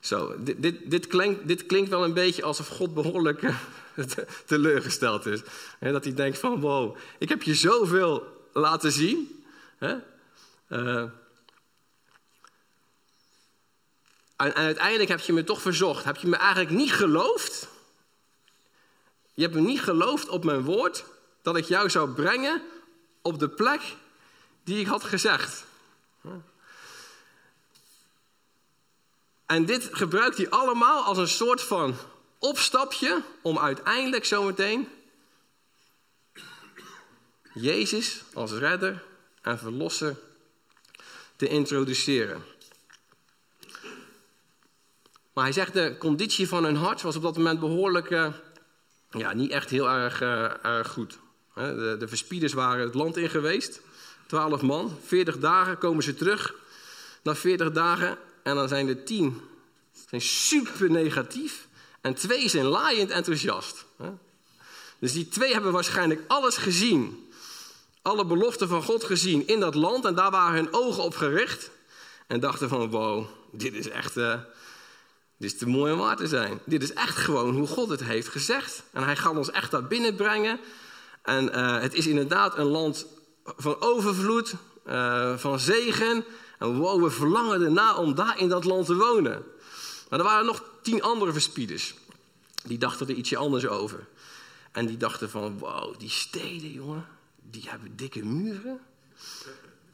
Zo, 0.00 0.34
dit, 0.38 0.62
dit, 0.62 0.90
dit, 0.90 1.06
klinkt, 1.06 1.48
dit 1.48 1.66
klinkt 1.66 1.90
wel 1.90 2.04
een 2.04 2.12
beetje 2.12 2.42
alsof 2.42 2.68
God 2.68 2.94
behoorlijk 2.94 3.42
eh, 3.42 3.56
teleurgesteld 4.46 5.26
is. 5.26 5.42
dat 5.80 6.04
hij 6.04 6.14
denkt 6.14 6.38
van, 6.38 6.60
wow, 6.60 6.96
ik 7.18 7.28
heb 7.28 7.42
je 7.42 7.54
zoveel 7.54 8.46
laten 8.52 8.92
zien. 8.92 9.44
Uh, 9.78 9.90
en, 10.68 11.12
en 14.36 14.54
uiteindelijk 14.54 15.08
heb 15.08 15.20
je 15.20 15.32
me 15.32 15.44
toch 15.44 15.62
verzocht. 15.62 16.04
Heb 16.04 16.16
je 16.16 16.28
me 16.28 16.36
eigenlijk 16.36 16.70
niet 16.70 16.92
geloofd? 16.92 17.68
Je 19.34 19.42
hebt 19.42 19.54
me 19.54 19.60
niet 19.60 19.82
geloofd 19.82 20.28
op 20.28 20.44
mijn 20.44 20.62
woord 20.62 21.04
dat 21.42 21.56
ik 21.56 21.64
jou 21.64 21.90
zou 21.90 22.10
brengen 22.10 22.62
op 23.20 23.38
de 23.38 23.48
plek 23.48 23.80
die 24.64 24.80
ik 24.80 24.86
had 24.86 25.04
gezegd. 25.04 25.64
En 29.52 29.64
dit 29.64 29.88
gebruikt 29.92 30.36
hij 30.36 30.50
allemaal 30.50 31.02
als 31.02 31.18
een 31.18 31.28
soort 31.28 31.62
van 31.62 31.94
opstapje 32.38 33.22
om 33.42 33.58
uiteindelijk 33.58 34.24
zometeen 34.24 34.88
Jezus 37.54 38.22
als 38.34 38.52
redder 38.52 39.02
en 39.42 39.58
verlosser 39.58 40.16
te 41.36 41.48
introduceren. 41.48 42.44
Maar 45.32 45.44
hij 45.44 45.52
zegt 45.52 45.72
de 45.72 45.96
conditie 45.98 46.48
van 46.48 46.64
hun 46.64 46.76
hart 46.76 47.02
was 47.02 47.16
op 47.16 47.22
dat 47.22 47.36
moment 47.36 47.60
behoorlijk, 47.60 48.10
uh, 48.10 48.32
ja, 49.10 49.32
niet 49.32 49.50
echt 49.50 49.70
heel 49.70 49.88
erg, 49.90 50.20
erg 50.62 50.88
goed. 50.88 51.18
De, 51.54 51.96
de, 51.98 52.08
verspieders 52.08 52.52
waren 52.52 52.84
het 52.84 52.94
land 52.94 53.16
in 53.16 53.30
geweest, 53.30 53.80
twaalf 54.26 54.62
man, 54.62 54.98
veertig 55.04 55.38
dagen 55.38 55.78
komen 55.78 56.02
ze 56.02 56.14
terug. 56.14 56.54
Na 57.22 57.34
veertig 57.34 57.72
dagen 57.72 58.18
en 58.42 58.54
dan 58.54 58.68
zijn 58.68 58.88
er 58.88 59.04
tien 59.04 59.40
zijn 60.08 60.20
super 60.20 60.90
negatief 60.90 61.68
en 62.00 62.14
twee 62.14 62.48
zijn 62.48 62.64
laaiend 62.64 63.10
enthousiast. 63.10 63.84
Dus 64.98 65.12
die 65.12 65.28
twee 65.28 65.52
hebben 65.52 65.72
waarschijnlijk 65.72 66.22
alles 66.26 66.56
gezien, 66.56 67.28
alle 68.02 68.26
beloften 68.26 68.68
van 68.68 68.82
God 68.82 69.04
gezien 69.04 69.46
in 69.46 69.60
dat 69.60 69.74
land 69.74 70.04
en 70.04 70.14
daar 70.14 70.30
waren 70.30 70.54
hun 70.54 70.72
ogen 70.72 71.02
op 71.02 71.14
gericht 71.14 71.70
en 72.26 72.40
dachten 72.40 72.68
van 72.68 72.90
wow, 72.90 73.26
dit 73.50 73.74
is 73.74 73.88
echt... 73.88 74.16
Uh, 74.16 74.34
dit 75.36 75.52
is 75.52 75.58
te 75.58 75.68
mooi 75.68 75.92
om 75.92 75.98
waar 75.98 76.16
te 76.16 76.26
zijn. 76.26 76.60
Dit 76.64 76.82
is 76.82 76.92
echt 76.92 77.16
gewoon 77.16 77.54
hoe 77.54 77.66
God 77.66 77.88
het 77.88 78.04
heeft 78.04 78.28
gezegd. 78.28 78.82
En 78.92 79.04
hij 79.04 79.16
gaat 79.16 79.36
ons 79.36 79.50
echt 79.50 79.70
daar 79.70 79.86
binnenbrengen. 79.86 80.60
En 81.22 81.44
uh, 81.44 81.80
het 81.80 81.94
is 81.94 82.06
inderdaad 82.06 82.58
een 82.58 82.66
land 82.66 83.06
van 83.44 83.80
overvloed, 83.80 84.54
uh, 84.86 85.36
van 85.36 85.60
zegen. 85.60 86.24
En 86.62 86.76
wow, 86.76 87.02
we 87.02 87.10
verlangen 87.10 87.62
erna 87.62 87.96
om 87.96 88.14
daar 88.14 88.38
in 88.38 88.48
dat 88.48 88.64
land 88.64 88.86
te 88.86 88.94
wonen. 88.94 89.44
Maar 90.08 90.18
er 90.18 90.24
waren 90.24 90.46
nog 90.46 90.64
tien 90.82 91.02
andere 91.02 91.32
verspieders. 91.32 91.94
Die 92.64 92.78
dachten 92.78 93.08
er 93.08 93.14
ietsje 93.14 93.36
anders 93.36 93.66
over. 93.66 94.06
En 94.72 94.86
die 94.86 94.96
dachten 94.96 95.30
van, 95.30 95.58
wow, 95.58 95.98
die 95.98 96.10
steden, 96.10 96.72
jongen, 96.72 97.06
die 97.50 97.64
hebben 97.66 97.96
dikke 97.96 98.24
muren. 98.24 98.80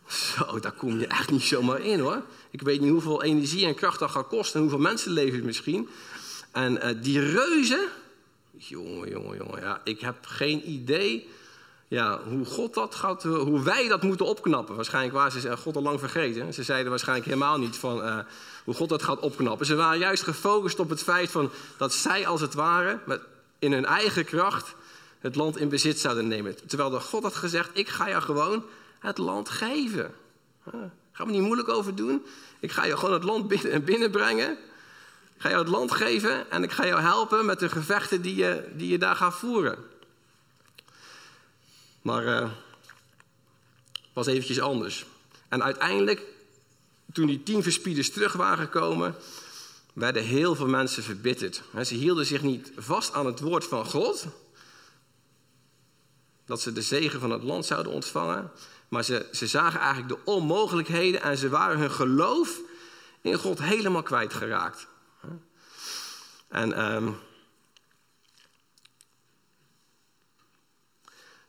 Zo, 0.07 0.61
daar 0.61 0.73
kom 0.73 0.99
je 0.99 1.07
echt 1.07 1.31
niet 1.31 1.43
zomaar 1.43 1.81
in 1.81 2.01
hoor. 2.01 2.23
Ik 2.51 2.61
weet 2.61 2.81
niet 2.81 2.91
hoeveel 2.91 3.23
energie 3.23 3.67
en 3.67 3.75
kracht 3.75 3.99
dat 3.99 4.11
gaat 4.11 4.29
kosten 4.29 4.55
en 4.55 4.61
hoeveel 4.61 4.79
mensenlevens 4.79 5.43
misschien. 5.43 5.89
En 6.53 6.73
uh, 6.73 7.03
die 7.03 7.21
reuzen, 7.21 7.89
jongen, 8.57 9.09
jongen, 9.09 9.37
jongen, 9.37 9.61
ja, 9.61 9.81
ik 9.85 10.01
heb 10.01 10.27
geen 10.27 10.71
idee 10.71 11.29
ja, 11.89 12.21
hoe 12.25 12.45
God 12.45 12.75
dat 12.75 12.95
gaat, 12.95 13.23
hoe 13.23 13.63
wij 13.63 13.89
dat 13.89 14.03
moeten 14.03 14.27
opknappen. 14.27 14.75
Waarschijnlijk 14.75 15.15
waren 15.15 15.41
ze 15.41 15.57
God 15.57 15.77
al 15.77 15.83
lang 15.83 15.99
vergeten. 15.99 16.55
Ze 16.55 16.63
zeiden 16.63 16.91
waarschijnlijk 16.91 17.27
helemaal 17.27 17.59
niet 17.59 17.77
van 17.77 18.05
uh, 18.05 18.19
hoe 18.65 18.75
God 18.75 18.89
dat 18.89 19.03
gaat 19.03 19.21
opknappen. 19.21 19.67
Ze 19.67 19.75
waren 19.75 19.99
juist 19.99 20.23
gefocust 20.23 20.81
op 20.81 20.89
het 20.89 21.03
feit 21.03 21.31
van 21.31 21.51
dat 21.77 21.93
zij 21.93 22.27
als 22.27 22.41
het 22.41 22.55
ware 22.55 22.99
met, 23.07 23.21
in 23.59 23.73
hun 23.73 23.85
eigen 23.85 24.25
kracht 24.25 24.75
het 25.19 25.35
land 25.35 25.57
in 25.59 25.69
bezit 25.69 26.01
zouden 26.01 26.29
nemen. 26.29 26.67
Terwijl 26.67 26.91
de 26.91 27.01
God 27.01 27.23
had 27.23 27.35
gezegd, 27.35 27.71
ik 27.73 27.89
ga 27.89 28.09
jou 28.09 28.23
gewoon 28.23 28.65
het 28.99 29.19
land 29.19 29.49
geven. 29.49 30.15
Ga 31.13 31.25
me 31.25 31.31
niet 31.31 31.43
moeilijk 31.43 31.69
over 31.69 31.95
doen. 31.95 32.25
Ik 32.61 32.73
ga 32.73 32.85
je 32.85 32.97
gewoon 32.97 33.15
het 33.15 33.25
land 33.25 33.49
binnen, 33.49 33.85
binnenbrengen. 33.91 34.51
Ik 35.35 35.45
ga 35.45 35.49
jou 35.49 35.61
het 35.61 35.71
land 35.71 35.93
geven 35.93 36.51
en 36.51 36.63
ik 36.63 36.73
ga 36.73 36.87
jou 36.87 37.01
helpen 37.01 37.47
met 37.47 37.59
de 37.59 37.69
gevechten 37.69 38.23
die 38.23 38.35
je, 38.35 38.69
die 38.73 38.89
je 38.89 38.99
daar 38.99 39.17
gaat 39.17 39.35
voeren. 39.35 39.79
Maar 42.09 42.25
uh, 42.25 42.51
was 44.13 44.27
eventjes 44.27 44.61
anders. 44.61 45.07
En 45.49 45.63
uiteindelijk, 45.63 46.23
toen 47.13 47.27
die 47.27 47.43
tien 47.43 47.63
verspieders 47.63 48.11
terug 48.11 48.33
waren 48.33 48.65
gekomen, 48.65 49.15
werden 49.93 50.25
heel 50.25 50.55
veel 50.55 50.67
mensen 50.67 51.03
verbitterd. 51.03 51.63
Ze 51.83 51.95
hielden 51.95 52.27
zich 52.27 52.43
niet 52.43 52.73
vast 52.77 53.13
aan 53.13 53.27
het 53.27 53.41
woord 53.41 53.65
van 53.65 53.85
God, 53.85 54.27
dat 56.47 56.61
ze 56.61 56.73
de 56.73 56.83
zegen 56.83 57.21
van 57.21 57.31
het 57.31 57.43
land 57.43 57.67
zouden 57.67 57.93
ontvangen, 57.93 58.51
maar 58.89 59.05
ze, 59.05 59.29
ze 59.33 59.47
zagen 59.47 59.81
eigenlijk 59.81 60.09
de 60.09 60.31
onmogelijkheden 60.31 61.23
en 61.23 61.39
ze 61.39 61.49
waren 61.49 61.79
hun 61.79 61.91
geloof 61.91 62.61
in 63.21 63.39
God 63.39 63.59
helemaal 63.59 64.03
kwijtgeraakt. 64.03 64.87
En 66.49 66.95
um, 66.95 67.19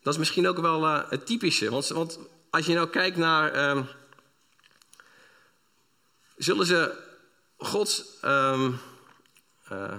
dat 0.09 0.17
is 0.17 0.25
misschien 0.27 0.47
ook 0.47 0.59
wel 0.59 0.83
uh, 0.83 1.09
het 1.09 1.25
typische. 1.25 1.69
Want, 1.69 1.87
want, 1.87 2.19
als 2.49 2.65
je 2.65 2.73
nou 2.73 2.89
kijkt 2.89 3.17
naar. 3.17 3.69
Um, 3.69 3.87
zullen 6.37 6.65
ze 6.65 6.93
Gods. 7.57 8.03
Um, 8.25 8.79
uh, 9.71 9.93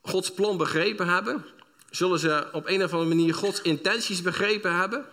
Gods 0.00 0.32
plan 0.32 0.56
begrepen 0.56 1.08
hebben? 1.08 1.44
Zullen 1.90 2.18
ze 2.18 2.48
op 2.52 2.66
een 2.66 2.82
of 2.84 2.92
andere 2.92 3.14
manier 3.14 3.34
Gods 3.34 3.62
intenties 3.62 4.22
begrepen 4.22 4.76
hebben? 4.76 5.06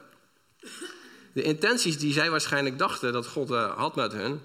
De 1.33 1.41
intenties 1.41 1.97
die 1.97 2.13
zij 2.13 2.29
waarschijnlijk 2.29 2.77
dachten 2.77 3.13
dat 3.13 3.27
God 3.27 3.51
uh, 3.51 3.77
had 3.77 3.95
met 3.95 4.11
hun, 4.11 4.41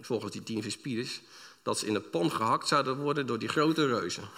volgens 0.00 0.32
die 0.32 0.42
tien 0.42 0.62
verspieders, 0.62 1.20
dat 1.62 1.78
ze 1.78 1.86
in 1.86 1.92
de 1.92 2.00
pan 2.00 2.30
gehakt 2.30 2.68
zouden 2.68 2.96
worden 2.96 3.26
door 3.26 3.38
die 3.38 3.48
grote 3.48 3.86
reuzen. 3.86 4.28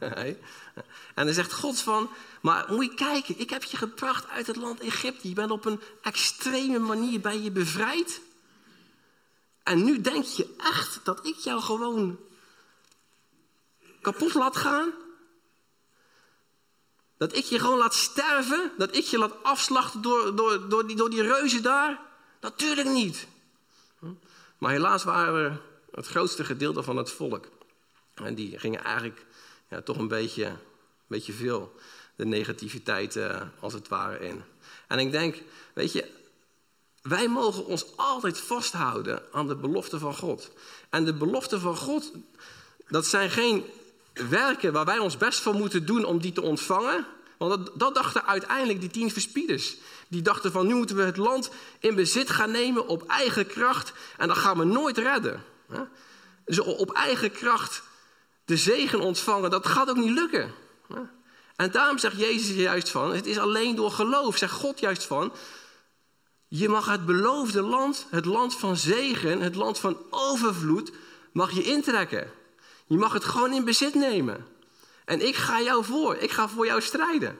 en 1.14 1.26
dan 1.26 1.34
zegt 1.34 1.52
God 1.52 1.80
van, 1.80 2.10
maar 2.40 2.66
moet 2.68 2.84
je 2.84 2.94
kijken, 2.94 3.38
ik 3.38 3.50
heb 3.50 3.62
je 3.62 3.76
gebracht 3.76 4.28
uit 4.28 4.46
het 4.46 4.56
land 4.56 4.80
Egypte. 4.80 5.28
Je 5.28 5.34
bent 5.34 5.50
op 5.50 5.64
een 5.64 5.80
extreme 6.02 6.78
manier 6.78 7.20
bij 7.20 7.40
je 7.40 7.50
bevrijd. 7.50 8.20
En 9.62 9.84
nu 9.84 10.00
denk 10.00 10.24
je 10.24 10.54
echt 10.58 11.00
dat 11.02 11.26
ik 11.26 11.36
jou 11.36 11.60
gewoon 11.60 12.18
kapot 14.00 14.34
laat 14.34 14.56
gaan? 14.56 14.90
Dat 17.16 17.36
ik 17.36 17.44
je 17.44 17.58
gewoon 17.58 17.78
laat 17.78 17.94
sterven? 17.94 18.72
Dat 18.78 18.96
ik 18.96 19.04
je 19.04 19.18
laat 19.18 19.42
afslachten 19.42 20.02
door, 20.02 20.36
door, 20.36 20.68
door, 20.68 20.86
die, 20.86 20.96
door 20.96 21.10
die 21.10 21.22
reuzen 21.22 21.62
daar? 21.62 22.00
Natuurlijk 22.40 22.88
niet. 22.88 23.26
Maar 24.58 24.70
helaas 24.70 25.04
waren 25.04 25.34
we 25.34 25.71
het 25.94 26.06
grootste 26.06 26.44
gedeelte 26.44 26.82
van 26.82 26.96
het 26.96 27.10
volk. 27.10 27.48
En 28.14 28.34
die 28.34 28.58
gingen 28.58 28.84
eigenlijk 28.84 29.24
ja, 29.68 29.80
toch 29.80 29.98
een 29.98 30.08
beetje, 30.08 30.52
beetje 31.06 31.32
veel 31.32 31.74
de 32.16 32.24
negativiteit 32.24 33.16
uh, 33.16 33.40
als 33.60 33.72
het 33.72 33.88
ware 33.88 34.18
in. 34.26 34.42
En 34.88 34.98
ik 34.98 35.10
denk, 35.10 35.42
weet 35.72 35.92
je, 35.92 36.10
wij 37.02 37.28
mogen 37.28 37.66
ons 37.66 37.96
altijd 37.96 38.38
vasthouden 38.38 39.22
aan 39.32 39.48
de 39.48 39.56
belofte 39.56 39.98
van 39.98 40.14
God. 40.14 40.50
En 40.90 41.04
de 41.04 41.14
belofte 41.14 41.60
van 41.60 41.76
God, 41.76 42.12
dat 42.88 43.06
zijn 43.06 43.30
geen 43.30 43.64
werken 44.12 44.72
waar 44.72 44.84
wij 44.84 44.98
ons 44.98 45.16
best 45.16 45.40
voor 45.40 45.54
moeten 45.54 45.86
doen 45.86 46.04
om 46.04 46.20
die 46.20 46.32
te 46.32 46.42
ontvangen. 46.42 47.06
Want 47.38 47.66
dat, 47.66 47.78
dat 47.78 47.94
dachten 47.94 48.26
uiteindelijk 48.26 48.80
die 48.80 48.90
tien 48.90 49.10
verspieders. 49.10 49.76
Die 50.08 50.22
dachten 50.22 50.52
van 50.52 50.66
nu 50.66 50.74
moeten 50.74 50.96
we 50.96 51.02
het 51.02 51.16
land 51.16 51.50
in 51.78 51.94
bezit 51.94 52.30
gaan 52.30 52.50
nemen 52.50 52.86
op 52.86 53.06
eigen 53.06 53.46
kracht. 53.46 53.92
En 54.16 54.28
dat 54.28 54.36
gaan 54.36 54.58
we 54.58 54.64
nooit 54.64 54.98
redden. 54.98 55.44
Dus 56.44 56.58
op 56.58 56.90
eigen 56.90 57.32
kracht 57.32 57.82
de 58.44 58.56
zegen 58.56 59.00
ontvangen, 59.00 59.50
dat 59.50 59.66
gaat 59.66 59.90
ook 59.90 59.96
niet 59.96 60.10
lukken. 60.10 60.54
En 61.56 61.70
daarom 61.70 61.98
zegt 61.98 62.18
Jezus 62.18 62.56
juist 62.56 62.88
van, 62.88 63.14
het 63.14 63.26
is 63.26 63.38
alleen 63.38 63.74
door 63.74 63.90
geloof, 63.90 64.36
zegt 64.36 64.52
God 64.52 64.80
juist 64.80 65.04
van, 65.04 65.32
je 66.48 66.68
mag 66.68 66.86
het 66.86 67.06
beloofde 67.06 67.62
land, 67.62 68.06
het 68.10 68.24
land 68.24 68.56
van 68.56 68.76
zegen, 68.76 69.40
het 69.40 69.54
land 69.54 69.78
van 69.78 69.96
overvloed, 70.10 70.92
mag 71.32 71.50
je 71.50 71.62
intrekken. 71.62 72.30
Je 72.86 72.96
mag 72.96 73.12
het 73.12 73.24
gewoon 73.24 73.52
in 73.52 73.64
bezit 73.64 73.94
nemen. 73.94 74.46
En 75.04 75.26
ik 75.26 75.36
ga 75.36 75.60
jou 75.60 75.84
voor, 75.84 76.16
ik 76.16 76.30
ga 76.30 76.48
voor 76.48 76.66
jou 76.66 76.80
strijden. 76.80 77.38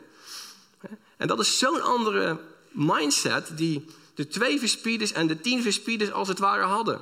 En 1.17 1.29
dat 1.29 1.41
is 1.41 1.59
zo'n 1.59 1.83
andere 1.83 2.41
mindset 2.71 3.57
die 3.57 3.85
de 4.15 4.27
twee 4.27 4.59
verspieders 4.59 5.13
en 5.13 5.27
de 5.27 5.41
tien 5.41 5.63
verspieders 5.63 6.13
als 6.13 6.29
het 6.29 6.39
ware 6.39 6.65
hadden. 6.65 7.01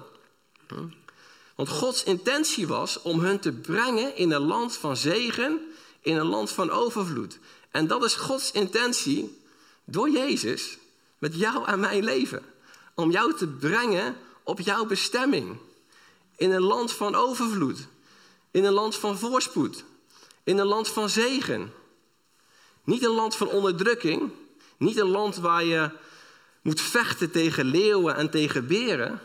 Want 1.60 1.72
Gods 1.72 2.04
intentie 2.04 2.66
was 2.66 3.02
om 3.02 3.20
hun 3.20 3.40
te 3.40 3.52
brengen 3.52 4.16
in 4.16 4.30
een 4.30 4.42
land 4.42 4.76
van 4.76 4.96
zegen, 4.96 5.60
in 6.00 6.16
een 6.16 6.26
land 6.26 6.50
van 6.50 6.70
overvloed. 6.70 7.38
En 7.70 7.86
dat 7.86 8.04
is 8.04 8.14
Gods 8.14 8.50
intentie 8.50 9.42
door 9.84 10.10
Jezus 10.10 10.78
met 11.18 11.34
jou 11.34 11.66
en 11.66 11.80
mijn 11.80 12.04
leven. 12.04 12.42
Om 12.94 13.10
jou 13.10 13.36
te 13.36 13.46
brengen 13.46 14.16
op 14.42 14.60
jouw 14.60 14.84
bestemming. 14.86 15.56
In 16.36 16.50
een 16.50 16.62
land 16.62 16.92
van 16.92 17.14
overvloed. 17.14 17.78
In 18.50 18.64
een 18.64 18.72
land 18.72 18.96
van 18.96 19.18
voorspoed. 19.18 19.84
In 20.44 20.58
een 20.58 20.66
land 20.66 20.88
van 20.88 21.08
zegen. 21.08 21.72
Niet 22.84 23.04
een 23.04 23.14
land 23.14 23.36
van 23.36 23.48
onderdrukking. 23.48 24.30
Niet 24.76 24.96
een 24.96 25.10
land 25.10 25.36
waar 25.36 25.64
je 25.64 25.90
moet 26.62 26.80
vechten 26.80 27.30
tegen 27.30 27.64
leeuwen 27.64 28.16
en 28.16 28.30
tegen 28.30 28.66
beren. 28.66 29.20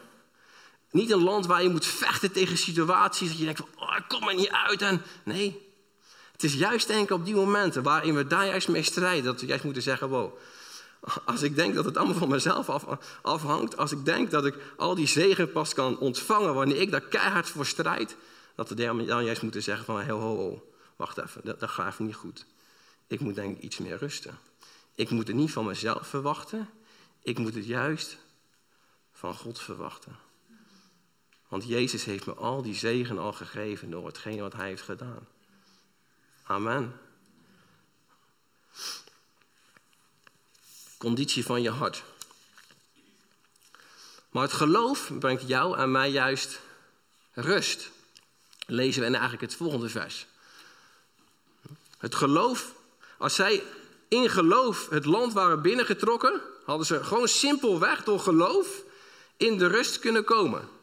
Niet 0.95 1.11
een 1.11 1.23
land 1.23 1.45
waar 1.45 1.63
je 1.63 1.69
moet 1.69 1.85
vechten 1.85 2.31
tegen 2.31 2.57
situaties 2.57 3.27
dat 3.27 3.37
je 3.37 3.43
denkt 3.43 3.59
van, 3.59 3.87
oh, 3.87 3.95
ik 3.97 4.03
kom 4.07 4.27
er 4.27 4.35
niet 4.35 4.49
uit. 4.49 4.81
En, 4.81 5.01
nee, 5.23 5.69
het 6.31 6.43
is 6.43 6.53
juist 6.53 6.87
denk 6.87 7.03
ik 7.03 7.11
op 7.11 7.25
die 7.25 7.35
momenten 7.35 7.83
waarin 7.83 8.15
we 8.15 8.27
daar 8.27 8.45
juist 8.45 8.67
mee 8.67 8.83
strijden, 8.83 9.23
dat 9.23 9.41
we 9.41 9.47
juist 9.47 9.63
moeten 9.63 9.81
zeggen, 9.81 10.09
wow, 10.09 10.37
als 11.25 11.41
ik 11.41 11.55
denk 11.55 11.75
dat 11.75 11.85
het 11.85 11.97
allemaal 11.97 12.15
van 12.15 12.29
mezelf 12.29 12.69
af, 12.69 12.85
afhangt, 13.21 13.77
als 13.77 13.91
ik 13.91 14.05
denk 14.05 14.31
dat 14.31 14.45
ik 14.45 14.55
al 14.77 14.95
die 14.95 15.07
zegen 15.07 15.51
pas 15.51 15.73
kan 15.73 15.99
ontvangen 15.99 16.53
wanneer 16.53 16.81
ik 16.81 16.91
daar 16.91 17.01
keihard 17.01 17.49
voor 17.49 17.65
strijd, 17.65 18.15
dat 18.55 18.69
we 18.69 19.05
dan 19.05 19.25
juist 19.25 19.41
moeten 19.41 19.63
zeggen 19.63 19.85
van, 19.85 20.09
ho, 20.09 20.19
ho, 20.19 20.35
ho 20.35 20.71
wacht 20.95 21.17
even, 21.17 21.41
dat, 21.43 21.59
dat 21.59 21.69
gaat 21.69 21.99
niet 21.99 22.15
goed. 22.15 22.45
Ik 23.07 23.19
moet 23.19 23.35
denk 23.35 23.57
ik 23.57 23.63
iets 23.63 23.77
meer 23.77 23.97
rusten. 23.97 24.37
Ik 24.95 25.09
moet 25.09 25.27
het 25.27 25.35
niet 25.35 25.51
van 25.51 25.65
mezelf 25.65 26.07
verwachten, 26.07 26.69
ik 27.21 27.37
moet 27.37 27.55
het 27.55 27.65
juist 27.65 28.17
van 29.11 29.35
God 29.35 29.59
verwachten. 29.59 30.24
Want 31.55 31.67
Jezus 31.67 32.03
heeft 32.05 32.25
me 32.25 32.33
al 32.33 32.61
die 32.61 32.75
zegen 32.75 33.17
al 33.17 33.33
gegeven 33.33 33.89
door 33.89 34.05
hetgeen 34.05 34.39
wat 34.39 34.53
hij 34.53 34.67
heeft 34.67 34.81
gedaan. 34.81 35.27
Amen. 36.43 36.99
Conditie 40.97 41.45
van 41.45 41.61
je 41.61 41.69
hart. 41.69 42.03
Maar 44.29 44.43
het 44.43 44.53
geloof 44.53 45.11
brengt 45.19 45.47
jou 45.47 45.77
en 45.77 45.91
mij 45.91 46.09
juist 46.09 46.59
rust. 47.33 47.89
Lezen 48.65 49.01
we 49.01 49.07
eigenlijk 49.07 49.41
het 49.41 49.55
volgende 49.55 49.89
vers. 49.89 50.25
Het 51.97 52.15
geloof, 52.15 52.73
als 53.17 53.35
zij 53.35 53.63
in 54.07 54.29
geloof 54.29 54.89
het 54.89 55.05
land 55.05 55.33
waren 55.33 55.61
binnengetrokken, 55.61 56.41
hadden 56.65 56.85
ze 56.85 57.03
gewoon 57.03 57.27
simpelweg 57.27 58.03
door 58.03 58.19
geloof 58.19 58.83
in 59.37 59.57
de 59.57 59.67
rust 59.67 59.99
kunnen 59.99 60.23
komen. 60.23 60.74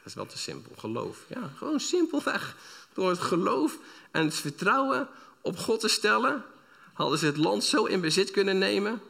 Dat 0.00 0.08
is 0.08 0.14
wel 0.14 0.26
te 0.26 0.38
simpel, 0.38 0.72
geloof. 0.76 1.24
Ja, 1.28 1.50
gewoon 1.56 1.80
simpelweg. 1.80 2.56
Door 2.92 3.10
het 3.10 3.20
geloof 3.20 3.78
en 4.10 4.24
het 4.24 4.34
vertrouwen 4.34 5.08
op 5.40 5.58
God 5.58 5.80
te 5.80 5.88
stellen, 5.88 6.44
hadden 6.92 7.18
ze 7.18 7.26
het 7.26 7.36
land 7.36 7.64
zo 7.64 7.84
in 7.84 8.00
bezit 8.00 8.30
kunnen 8.30 8.58
nemen 8.58 9.02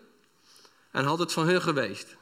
en 0.90 1.04
had 1.04 1.18
het 1.18 1.32
van 1.32 1.46
hun 1.46 1.62
geweest. 1.62 2.16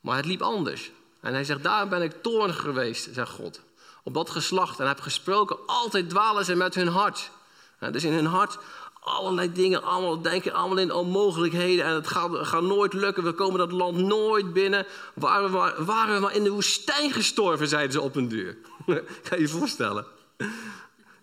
Maar 0.00 0.16
het 0.16 0.26
liep 0.26 0.42
anders. 0.42 0.90
En 1.20 1.32
hij 1.32 1.44
zegt, 1.44 1.62
daar 1.62 1.88
ben 1.88 2.02
ik 2.02 2.22
toornig 2.22 2.60
geweest, 2.60 3.08
zegt 3.12 3.30
God. 3.30 3.60
Op 4.02 4.14
dat 4.14 4.30
geslacht 4.30 4.80
en 4.80 4.86
heb 4.86 5.00
gesproken, 5.00 5.66
altijd 5.66 6.10
dwalen 6.10 6.44
ze 6.44 6.54
met 6.54 6.74
hun 6.74 6.88
hart. 6.88 7.30
Dus 7.90 8.04
in 8.04 8.12
hun 8.12 8.26
hart 8.26 8.58
allerlei 9.02 9.52
dingen, 9.52 9.82
allemaal 9.82 10.22
denken 10.22 10.52
allemaal 10.52 10.78
in 10.78 10.92
onmogelijkheden. 10.92 11.84
En 11.84 11.94
het 11.94 12.06
gaat, 12.06 12.30
gaat 12.32 12.62
nooit 12.62 12.92
lukken, 12.92 13.24
we 13.24 13.32
komen 13.32 13.58
dat 13.58 13.72
land 13.72 13.96
nooit 13.96 14.52
binnen. 14.52 14.86
Waren 15.14 15.50
we, 15.50 15.56
maar, 15.56 15.84
waren 15.84 16.14
we 16.14 16.20
maar 16.20 16.34
in 16.34 16.44
de 16.44 16.50
woestijn 16.50 17.12
gestorven, 17.12 17.68
zeiden 17.68 17.92
ze 17.92 18.00
op 18.00 18.16
een 18.16 18.28
duur. 18.28 18.56
kan 19.28 19.38
je 19.38 19.40
je 19.40 19.48
voorstellen? 19.48 20.06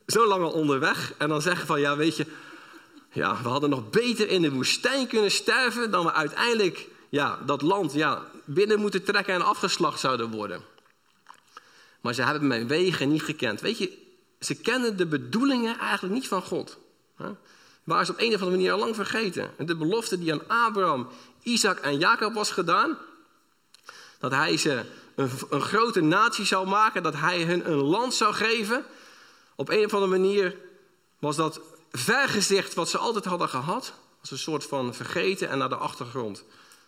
Zo 0.08 0.28
lang 0.28 0.44
al 0.44 0.52
onderweg 0.52 1.14
en 1.18 1.30
dan 1.30 1.42
zeggen 1.42 1.68
van, 1.68 1.80
ja 1.80 1.98
weet 1.98 2.16
je... 2.16 2.26
Ja, 3.12 3.42
we 3.42 3.50
hadden 3.50 3.70
nog 3.70 3.90
beter 3.90 4.30
in 4.30 4.42
de 4.42 4.52
woestijn 4.52 5.08
kunnen 5.08 5.32
sterven... 5.32 5.92
dan 5.92 6.06
we 6.06 6.14
uiteindelijk 6.14 6.88
ja, 7.10 7.40
dat 7.46 7.62
land 7.62 7.94
ja, 7.94 8.26
binnen 8.46 8.80
moeten 8.80 9.04
trekken 9.04 9.34
en 9.34 9.42
afgeslacht 9.42 10.00
zouden 10.00 10.32
worden. 10.32 10.62
Maar 12.02 12.14
ze 12.14 12.22
hebben 12.22 12.48
mijn 12.48 12.68
wegen 12.68 13.10
niet 13.10 13.24
gekend. 13.24 13.62
Weet 13.62 13.78
je, 13.78 13.98
ze 14.40 14.56
kennen 14.56 14.98
de 14.98 15.06
bedoelingen 15.06 15.78
eigenlijk 15.78 16.14
niet 16.14 16.28
van 16.28 16.42
God 16.42 16.78
waren 17.90 18.06
ze 18.06 18.12
op 18.12 18.20
een 18.20 18.28
of 18.28 18.34
andere 18.34 18.52
manier 18.52 18.72
al 18.72 18.80
lang 18.80 18.96
vergeten. 18.96 19.52
En 19.58 19.66
de 19.66 19.76
belofte 19.76 20.20
die 20.20 20.34
aan 20.34 20.48
Abraham, 20.48 21.08
Isaac 21.44 21.80
en 21.80 21.98
Jacob 21.98 22.34
was 22.34 22.52
gedaan, 22.52 22.98
dat 24.20 24.32
hij 24.32 24.58
ze 24.58 24.86
een, 25.50 25.62
grote 25.62 26.02
natie 26.02 26.46
zou 26.46 26.68
maken, 26.68 27.04
dat 27.04 27.16
hij 27.16 27.44
hun 27.44 27.70
een 27.70 27.84
land 27.84 28.14
zou 28.14 28.34
geven, 28.34 28.86
op 29.56 29.70
een 29.70 29.86
of 29.86 29.94
andere 29.94 30.12
manier 30.12 30.56
was 31.20 31.36
dat 31.36 31.62
vergezicht 31.92 32.74
wat 32.74 32.90
ze 32.90 32.98
altijd 32.98 33.26
hadden 33.26 33.50
gehad. 33.50 33.94
als 34.20 34.32
een 34.32 34.38
soort 34.38 34.66
van 34.66 34.94
vergeten 34.94 35.50
en 35.50 35.58
naar 35.58 35.70
de 35.70 35.76
achtergrond 35.76 36.44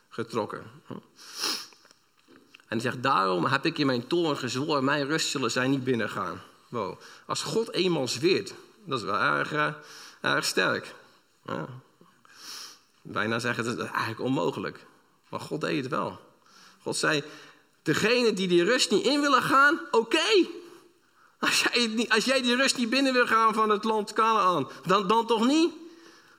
getrokken. 0.10 0.64
En 0.88 2.78
hij 2.78 2.80
zegt, 2.80 3.04
daarom 3.04 3.46
heb 3.46 3.66
ik 3.66 3.78
in 3.78 3.86
mijn 3.86 4.08
toren 4.08 4.38
gezworen, 4.38 4.84
mijn 4.84 5.06
rust 5.06 5.30
zullen 5.30 5.52
zij 5.52 5.68
niet 5.68 5.84
binnengaan. 5.84 6.42
Wow. 6.70 7.00
Als 7.26 7.42
God 7.42 7.72
eenmaal 7.72 8.08
zweert, 8.08 8.54
dat 8.86 9.00
is 9.00 9.06
wel 9.06 9.20
erg, 9.20 9.76
erg 10.21 10.45
sterk. 10.45 10.95
Ja. 11.45 11.67
Bijna 13.01 13.39
zeggen, 13.39 13.63
dat 13.63 13.77
is 13.77 13.84
eigenlijk 13.86 14.19
onmogelijk. 14.19 14.86
Maar 15.29 15.39
God 15.39 15.62
deed 15.62 15.84
het 15.84 15.91
wel. 15.91 16.19
God 16.81 16.95
zei, 16.95 17.23
degene 17.84 18.34
die 18.34 18.47
die 18.47 18.63
rust 18.63 18.91
niet 18.91 19.05
in 19.05 19.21
willen 19.21 19.41
gaan, 19.41 19.79
oké. 19.91 20.47
Als, 21.39 21.62
jij, 21.62 22.05
als 22.10 22.25
jij 22.25 22.41
die 22.41 22.55
rust 22.55 22.77
niet 22.77 22.89
binnen 22.89 23.13
wil 23.13 23.27
gaan 23.27 23.53
van 23.53 23.69
het 23.69 23.84
land 23.84 24.13
Canaan, 24.13 24.69
dan, 24.86 25.07
dan 25.07 25.27
toch 25.27 25.45
niet? 25.45 25.73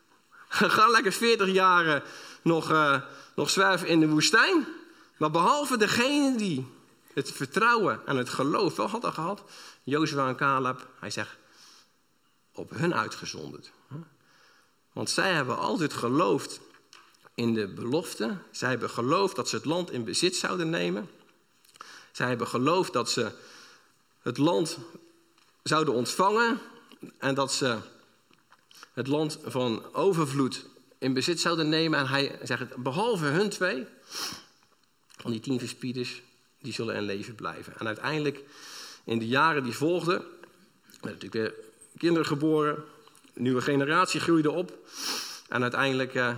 Ga 0.48 0.86
lekker 0.86 1.12
40 1.12 1.52
jaar 1.52 2.02
nog, 2.42 2.70
uh, 2.70 3.00
nog 3.34 3.50
zwerven 3.50 3.88
in 3.88 4.00
de 4.00 4.08
woestijn. 4.08 4.66
Maar 5.16 5.30
behalve 5.30 5.76
degene 5.76 6.36
die 6.36 6.66
het 7.12 7.32
vertrouwen 7.32 8.00
en 8.06 8.16
het 8.16 8.28
geloof 8.28 8.76
wel 8.76 8.88
hadden 8.88 9.12
gehad, 9.12 9.42
Jozua 9.82 10.28
en 10.28 10.36
Caleb, 10.36 10.86
hij 10.98 11.10
zegt, 11.10 11.36
op 12.54 12.70
hun 12.70 12.94
uitgezonderd. 12.94 13.72
Want 14.92 15.10
zij 15.10 15.32
hebben 15.32 15.58
altijd 15.58 15.92
geloofd 15.92 16.60
in 17.34 17.54
de 17.54 17.68
belofte. 17.68 18.36
Zij 18.50 18.68
hebben 18.68 18.90
geloofd 18.90 19.36
dat 19.36 19.48
ze 19.48 19.56
het 19.56 19.64
land 19.64 19.90
in 19.90 20.04
bezit 20.04 20.36
zouden 20.36 20.70
nemen. 20.70 21.10
Zij 22.12 22.28
hebben 22.28 22.46
geloofd 22.46 22.92
dat 22.92 23.10
ze 23.10 23.32
het 24.22 24.38
land 24.38 24.78
zouden 25.62 25.94
ontvangen 25.94 26.58
en 27.18 27.34
dat 27.34 27.52
ze 27.52 27.78
het 28.92 29.06
land 29.06 29.38
van 29.44 29.94
overvloed 29.94 30.66
in 30.98 31.12
bezit 31.12 31.40
zouden 31.40 31.68
nemen. 31.68 31.98
En 31.98 32.06
hij 32.06 32.38
zegt, 32.42 32.76
behalve 32.76 33.24
hun 33.24 33.50
twee, 33.50 33.86
van 35.16 35.30
die 35.30 35.40
tien 35.40 35.58
verspieders, 35.58 36.22
die 36.58 36.72
zullen 36.72 36.94
in 36.94 37.02
leven 37.02 37.34
blijven. 37.34 37.78
En 37.78 37.86
uiteindelijk, 37.86 38.44
in 39.04 39.18
de 39.18 39.26
jaren 39.26 39.64
die 39.64 39.76
volgden, 39.76 40.24
natuurlijk 41.00 41.32
weer 41.32 41.54
kinderen 41.98 42.26
geboren, 42.26 42.84
een 43.34 43.42
nieuwe 43.42 43.60
generatie 43.60 44.20
groeide 44.20 44.50
op. 44.50 44.78
En 45.48 45.62
uiteindelijk 45.62 46.14
eh, 46.14 46.36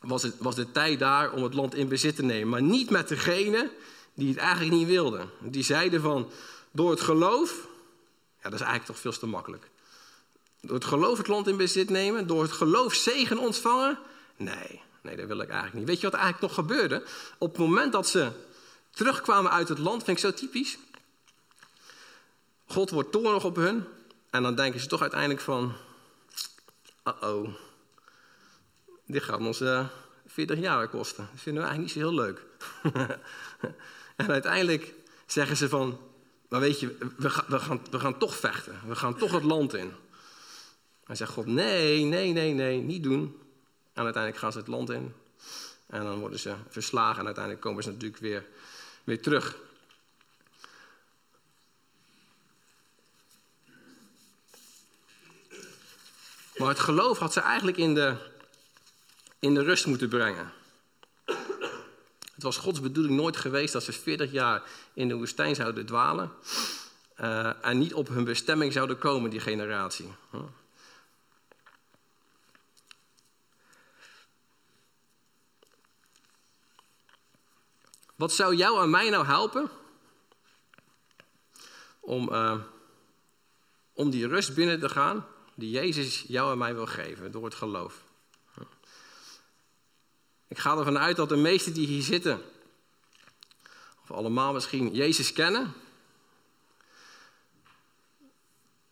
was, 0.00 0.22
het, 0.22 0.34
was 0.38 0.54
de 0.54 0.70
tijd 0.70 0.98
daar 0.98 1.32
om 1.32 1.42
het 1.42 1.54
land 1.54 1.74
in 1.74 1.88
bezit 1.88 2.16
te 2.16 2.22
nemen. 2.22 2.48
Maar 2.48 2.62
niet 2.62 2.90
met 2.90 3.08
degene 3.08 3.70
die 4.14 4.28
het 4.28 4.38
eigenlijk 4.38 4.76
niet 4.76 4.86
wilden. 4.86 5.30
Die 5.38 5.62
zeiden 5.62 6.00
van, 6.00 6.30
door 6.70 6.90
het 6.90 7.00
geloof, 7.00 7.50
ja, 8.42 8.50
dat 8.50 8.60
is 8.60 8.66
eigenlijk 8.66 8.86
toch 8.86 8.98
veel 8.98 9.12
te 9.12 9.26
makkelijk. 9.26 9.68
Door 10.60 10.74
het 10.74 10.84
geloof 10.84 11.18
het 11.18 11.28
land 11.28 11.46
in 11.46 11.56
bezit 11.56 11.90
nemen, 11.90 12.26
door 12.26 12.42
het 12.42 12.52
geloof 12.52 12.94
zegen 12.94 13.38
ontvangen. 13.38 13.98
Nee, 14.36 14.80
nee, 15.00 15.16
dat 15.16 15.26
wil 15.26 15.40
ik 15.40 15.48
eigenlijk 15.48 15.78
niet. 15.78 15.86
Weet 15.86 16.00
je 16.00 16.10
wat 16.10 16.20
eigenlijk 16.20 16.42
nog 16.42 16.54
gebeurde? 16.54 17.04
Op 17.38 17.48
het 17.48 17.58
moment 17.58 17.92
dat 17.92 18.08
ze 18.08 18.30
terugkwamen 18.90 19.50
uit 19.50 19.68
het 19.68 19.78
land, 19.78 20.04
vind 20.04 20.16
ik 20.16 20.24
zo 20.24 20.32
typisch. 20.32 20.78
God 22.66 22.90
wordt 22.90 23.12
toornig 23.12 23.44
op 23.44 23.56
hun. 23.56 23.84
En 24.30 24.42
dan 24.42 24.54
denken 24.54 24.80
ze 24.80 24.86
toch 24.86 25.00
uiteindelijk 25.00 25.40
van, 25.40 25.72
uh-oh, 27.04 27.48
dit 29.06 29.22
gaat 29.22 29.38
ons 29.38 29.60
uh, 29.60 29.86
40 30.26 30.58
jaar 30.58 30.88
kosten. 30.88 31.28
Dat 31.32 31.40
vinden 31.40 31.62
we 31.62 31.68
eigenlijk 31.68 31.94
niet 31.94 32.04
zo 32.04 32.10
heel 32.10 32.20
leuk. 32.24 32.46
en 34.16 34.30
uiteindelijk 34.30 34.94
zeggen 35.26 35.56
ze 35.56 35.68
van, 35.68 35.98
maar 36.48 36.60
weet 36.60 36.80
je, 36.80 36.96
we, 36.98 37.44
we, 37.48 37.58
gaan, 37.58 37.80
we 37.90 37.98
gaan 37.98 38.18
toch 38.18 38.36
vechten. 38.36 38.80
We 38.86 38.94
gaan 38.94 39.16
toch 39.16 39.32
het 39.32 39.42
land 39.42 39.74
in. 39.74 39.92
Hij 41.04 41.16
zegt 41.16 41.32
God, 41.32 41.46
nee, 41.46 42.04
nee, 42.04 42.32
nee, 42.32 42.52
nee, 42.52 42.80
niet 42.80 43.02
doen. 43.02 43.38
En 43.92 44.04
uiteindelijk 44.04 44.42
gaan 44.42 44.52
ze 44.52 44.58
het 44.58 44.66
land 44.66 44.90
in. 44.90 45.14
En 45.86 46.02
dan 46.02 46.18
worden 46.18 46.38
ze 46.38 46.54
verslagen 46.68 47.18
en 47.18 47.24
uiteindelijk 47.24 47.64
komen 47.64 47.82
ze 47.82 47.90
natuurlijk 47.90 48.20
weer, 48.20 48.46
weer 49.04 49.22
terug. 49.22 49.56
Maar 56.60 56.68
het 56.68 56.80
geloof 56.80 57.18
had 57.18 57.32
ze 57.32 57.40
eigenlijk 57.40 57.76
in 57.76 57.94
de, 57.94 58.14
in 59.38 59.54
de 59.54 59.62
rust 59.62 59.86
moeten 59.86 60.08
brengen. 60.08 60.52
Het 62.34 62.42
was 62.42 62.56
Gods 62.56 62.80
bedoeling 62.80 63.16
nooit 63.16 63.36
geweest 63.36 63.72
dat 63.72 63.82
ze 63.82 63.92
40 63.92 64.32
jaar 64.32 64.62
in 64.92 65.08
de 65.08 65.14
woestijn 65.14 65.54
zouden 65.54 65.86
dwalen. 65.86 66.32
Uh, 67.20 67.64
en 67.66 67.78
niet 67.78 67.94
op 67.94 68.08
hun 68.08 68.24
bestemming 68.24 68.72
zouden 68.72 68.98
komen, 68.98 69.30
die 69.30 69.40
generatie. 69.40 70.12
Wat 78.16 78.32
zou 78.32 78.54
jou 78.54 78.82
en 78.82 78.90
mij 78.90 79.10
nou 79.10 79.26
helpen 79.26 79.70
om, 82.00 82.32
uh, 82.32 82.60
om 83.92 84.10
die 84.10 84.28
rust 84.28 84.54
binnen 84.54 84.80
te 84.80 84.88
gaan 84.88 85.26
die 85.60 85.70
Jezus 85.70 86.24
jou 86.28 86.52
en 86.52 86.58
mij 86.58 86.74
wil 86.74 86.86
geven 86.86 87.32
door 87.32 87.44
het 87.44 87.54
geloof? 87.54 88.02
Ik 90.48 90.58
ga 90.58 90.76
ervan 90.76 90.98
uit 90.98 91.16
dat 91.16 91.28
de 91.28 91.36
meesten 91.36 91.72
die 91.72 91.86
hier 91.86 92.02
zitten, 92.02 92.42
of 94.02 94.10
allemaal 94.10 94.52
misschien, 94.52 94.94
Jezus 94.94 95.32
kennen. 95.32 95.72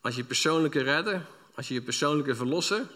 Als 0.01 0.17
je 0.17 0.25
persoonlijke 0.25 0.81
redder, 0.81 1.27
als 1.55 1.69
je 1.69 1.75
je 1.75 1.83
persoonlijke 1.83 2.35
verlosser. 2.35 2.87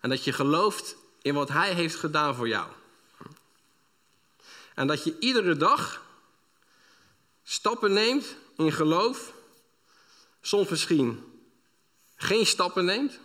En 0.00 0.08
dat 0.08 0.24
je 0.24 0.32
gelooft 0.32 0.96
in 1.22 1.34
wat 1.34 1.48
Hij 1.48 1.74
heeft 1.74 1.96
gedaan 1.96 2.34
voor 2.34 2.48
jou. 2.48 2.70
En 4.74 4.86
dat 4.86 5.04
je 5.04 5.16
iedere 5.18 5.56
dag 5.56 6.02
stappen 7.42 7.92
neemt 7.92 8.36
in 8.56 8.72
geloof. 8.72 9.32
Soms 10.40 10.68
misschien 10.68 11.31
geen 12.22 12.46
stappen 12.46 12.84
neemt 12.84 13.18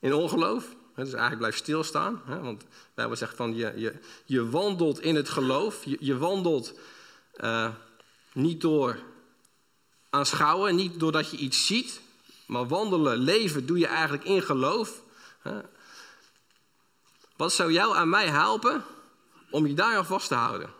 in 0.00 0.14
ongeloof. 0.14 0.64
Dus 0.94 1.08
eigenlijk 1.08 1.38
blijft 1.38 1.58
stilstaan. 1.58 2.22
Want 2.26 2.60
de 2.60 2.66
Bijbel 2.94 3.16
zegt 3.16 3.36
van 3.36 3.54
je, 3.54 3.72
je, 3.76 3.94
je 4.24 4.48
wandelt 4.48 5.00
in 5.00 5.14
het 5.14 5.28
geloof. 5.28 5.84
Je, 5.84 6.18
wandelt 6.18 6.78
uh, 7.36 7.70
niet 8.32 8.60
door 8.60 8.98
aanschouwen, 10.10 10.74
niet 10.74 11.00
doordat 11.00 11.30
je 11.30 11.36
iets 11.36 11.66
ziet. 11.66 12.00
Maar 12.46 12.68
wandelen, 12.68 13.16
leven 13.16 13.66
doe 13.66 13.78
je 13.78 13.86
eigenlijk 13.86 14.24
in 14.24 14.42
geloof. 14.42 15.02
Wat 17.36 17.52
zou 17.52 17.72
jou 17.72 17.96
aan 17.96 18.08
mij 18.08 18.28
helpen 18.28 18.84
om 19.50 19.66
je 19.66 19.74
daar 19.74 19.96
aan 19.96 20.06
vast 20.06 20.28
te 20.28 20.34
houden? 20.34 20.70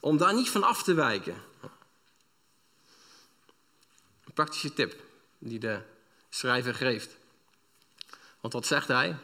Om 0.00 0.16
daar 0.16 0.34
niet 0.34 0.50
van 0.50 0.62
af 0.62 0.82
te 0.82 0.94
wijken. 0.94 1.34
Een 4.24 4.32
praktische 4.34 4.72
tip 4.72 5.08
die 5.40 5.58
de 5.58 5.82
schrijver 6.28 6.74
geeft. 6.74 7.16
Want 8.40 8.52
wat 8.52 8.66
zegt 8.66 8.88
hij? 8.88 9.16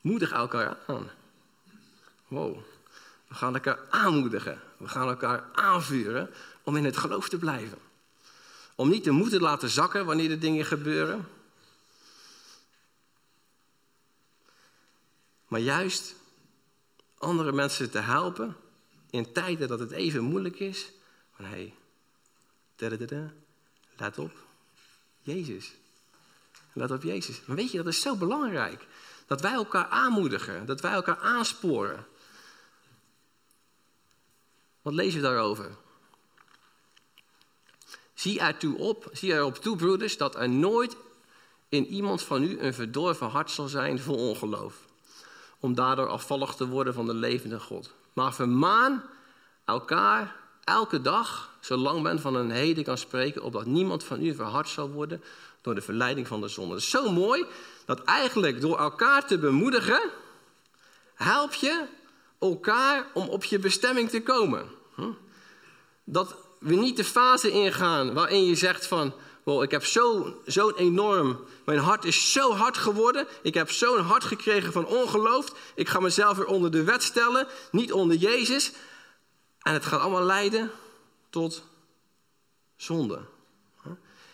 Moedig 0.00 0.32
elkaar 0.32 0.78
aan. 0.86 1.10
Wow. 2.28 2.58
We 3.28 3.34
gaan 3.34 3.54
elkaar 3.54 3.78
aanmoedigen. 3.90 4.60
We 4.76 4.88
gaan 4.88 5.08
elkaar 5.08 5.44
aanvuren 5.52 6.34
om 6.62 6.76
in 6.76 6.84
het 6.84 6.96
geloof 6.96 7.28
te 7.28 7.38
blijven. 7.38 7.78
Om 8.74 8.88
niet 8.88 9.04
de 9.04 9.10
moed 9.10 9.30
te 9.30 9.40
laten 9.40 9.68
zakken 9.68 10.06
wanneer 10.06 10.30
er 10.30 10.40
dingen 10.40 10.64
gebeuren. 10.64 11.28
Maar 15.46 15.60
juist 15.60 16.14
andere 17.26 17.52
mensen 17.52 17.90
te 17.90 17.98
helpen 17.98 18.56
in 19.10 19.32
tijden 19.32 19.68
dat 19.68 19.78
het 19.78 19.90
even 19.90 20.22
moeilijk 20.22 20.58
is. 20.58 20.92
Van 21.34 21.44
hé, 21.44 21.72
hey, 22.76 23.32
let 23.96 24.18
op, 24.18 24.32
Jezus. 25.22 25.74
Let 26.72 26.90
op 26.90 27.02
Jezus. 27.02 27.42
Maar 27.44 27.56
weet 27.56 27.70
je, 27.70 27.76
dat 27.76 27.86
is 27.86 28.00
zo 28.00 28.16
belangrijk. 28.16 28.86
Dat 29.26 29.40
wij 29.40 29.52
elkaar 29.52 29.86
aanmoedigen, 29.86 30.66
dat 30.66 30.80
wij 30.80 30.92
elkaar 30.92 31.18
aansporen. 31.18 32.06
Wat 34.82 34.94
lees 34.94 35.14
je 35.14 35.20
daarover? 35.20 35.76
Zie 38.14 38.40
ertoe 38.40 38.78
op, 38.78 39.08
zie 39.12 39.32
erop 39.32 39.56
toe, 39.56 39.76
broeders, 39.76 40.16
dat 40.16 40.34
er 40.34 40.48
nooit 40.48 40.96
in 41.68 41.86
iemand 41.86 42.22
van 42.22 42.42
u 42.42 42.60
een 42.60 42.74
verdorven 42.74 43.28
hart 43.28 43.50
zal 43.50 43.68
zijn 43.68 43.98
vol 43.98 44.28
ongeloof. 44.28 44.85
Om 45.60 45.74
daardoor 45.74 46.08
afvallig 46.08 46.54
te 46.54 46.66
worden 46.66 46.94
van 46.94 47.06
de 47.06 47.14
levende 47.14 47.60
God. 47.60 47.92
Maar 48.12 48.34
vermaan 48.34 49.02
elkaar 49.64 50.36
elke 50.64 51.00
dag, 51.00 51.50
zolang 51.60 52.02
men 52.02 52.20
van 52.20 52.34
een 52.34 52.50
heden 52.50 52.84
kan 52.84 52.98
spreken, 52.98 53.42
opdat 53.42 53.66
niemand 53.66 54.04
van 54.04 54.22
u 54.24 54.34
verhard 54.34 54.68
zal 54.68 54.90
worden 54.90 55.22
door 55.60 55.74
de 55.74 55.80
verleiding 55.80 56.26
van 56.26 56.40
de 56.40 56.48
zonde. 56.48 56.74
Het 56.74 56.82
is 56.82 56.90
zo 56.90 57.12
mooi 57.12 57.46
dat 57.84 58.02
eigenlijk 58.04 58.60
door 58.60 58.78
elkaar 58.78 59.26
te 59.26 59.38
bemoedigen, 59.38 60.00
help 61.14 61.52
je 61.52 61.84
elkaar 62.38 63.06
om 63.14 63.28
op 63.28 63.44
je 63.44 63.58
bestemming 63.58 64.10
te 64.10 64.22
komen. 64.22 64.66
Hm? 64.94 65.10
Dat 66.04 66.36
we 66.58 66.74
niet 66.74 66.96
de 66.96 67.04
fase 67.04 67.50
ingaan 67.50 68.12
waarin 68.12 68.44
je 68.44 68.54
zegt 68.54 68.86
van, 68.86 69.14
wow, 69.46 69.62
ik 69.62 69.70
heb 69.70 69.84
zo'n 69.84 70.34
zo 70.46 70.70
enorm, 70.70 71.44
mijn 71.64 71.78
hart 71.78 72.04
is 72.04 72.32
zo 72.32 72.52
hard 72.52 72.78
geworden, 72.78 73.26
ik 73.42 73.54
heb 73.54 73.70
zo'n 73.70 74.00
hart 74.00 74.24
gekregen 74.24 74.72
van 74.72 74.86
ongeloof, 74.86 75.72
ik 75.74 75.88
ga 75.88 76.00
mezelf 76.00 76.36
weer 76.36 76.46
onder 76.46 76.70
de 76.70 76.84
wet 76.84 77.02
stellen, 77.02 77.46
niet 77.70 77.92
onder 77.92 78.16
Jezus. 78.16 78.72
En 79.60 79.72
het 79.72 79.84
gaat 79.84 80.00
allemaal 80.00 80.22
leiden 80.22 80.70
tot 81.30 81.64
zonde. 82.76 83.20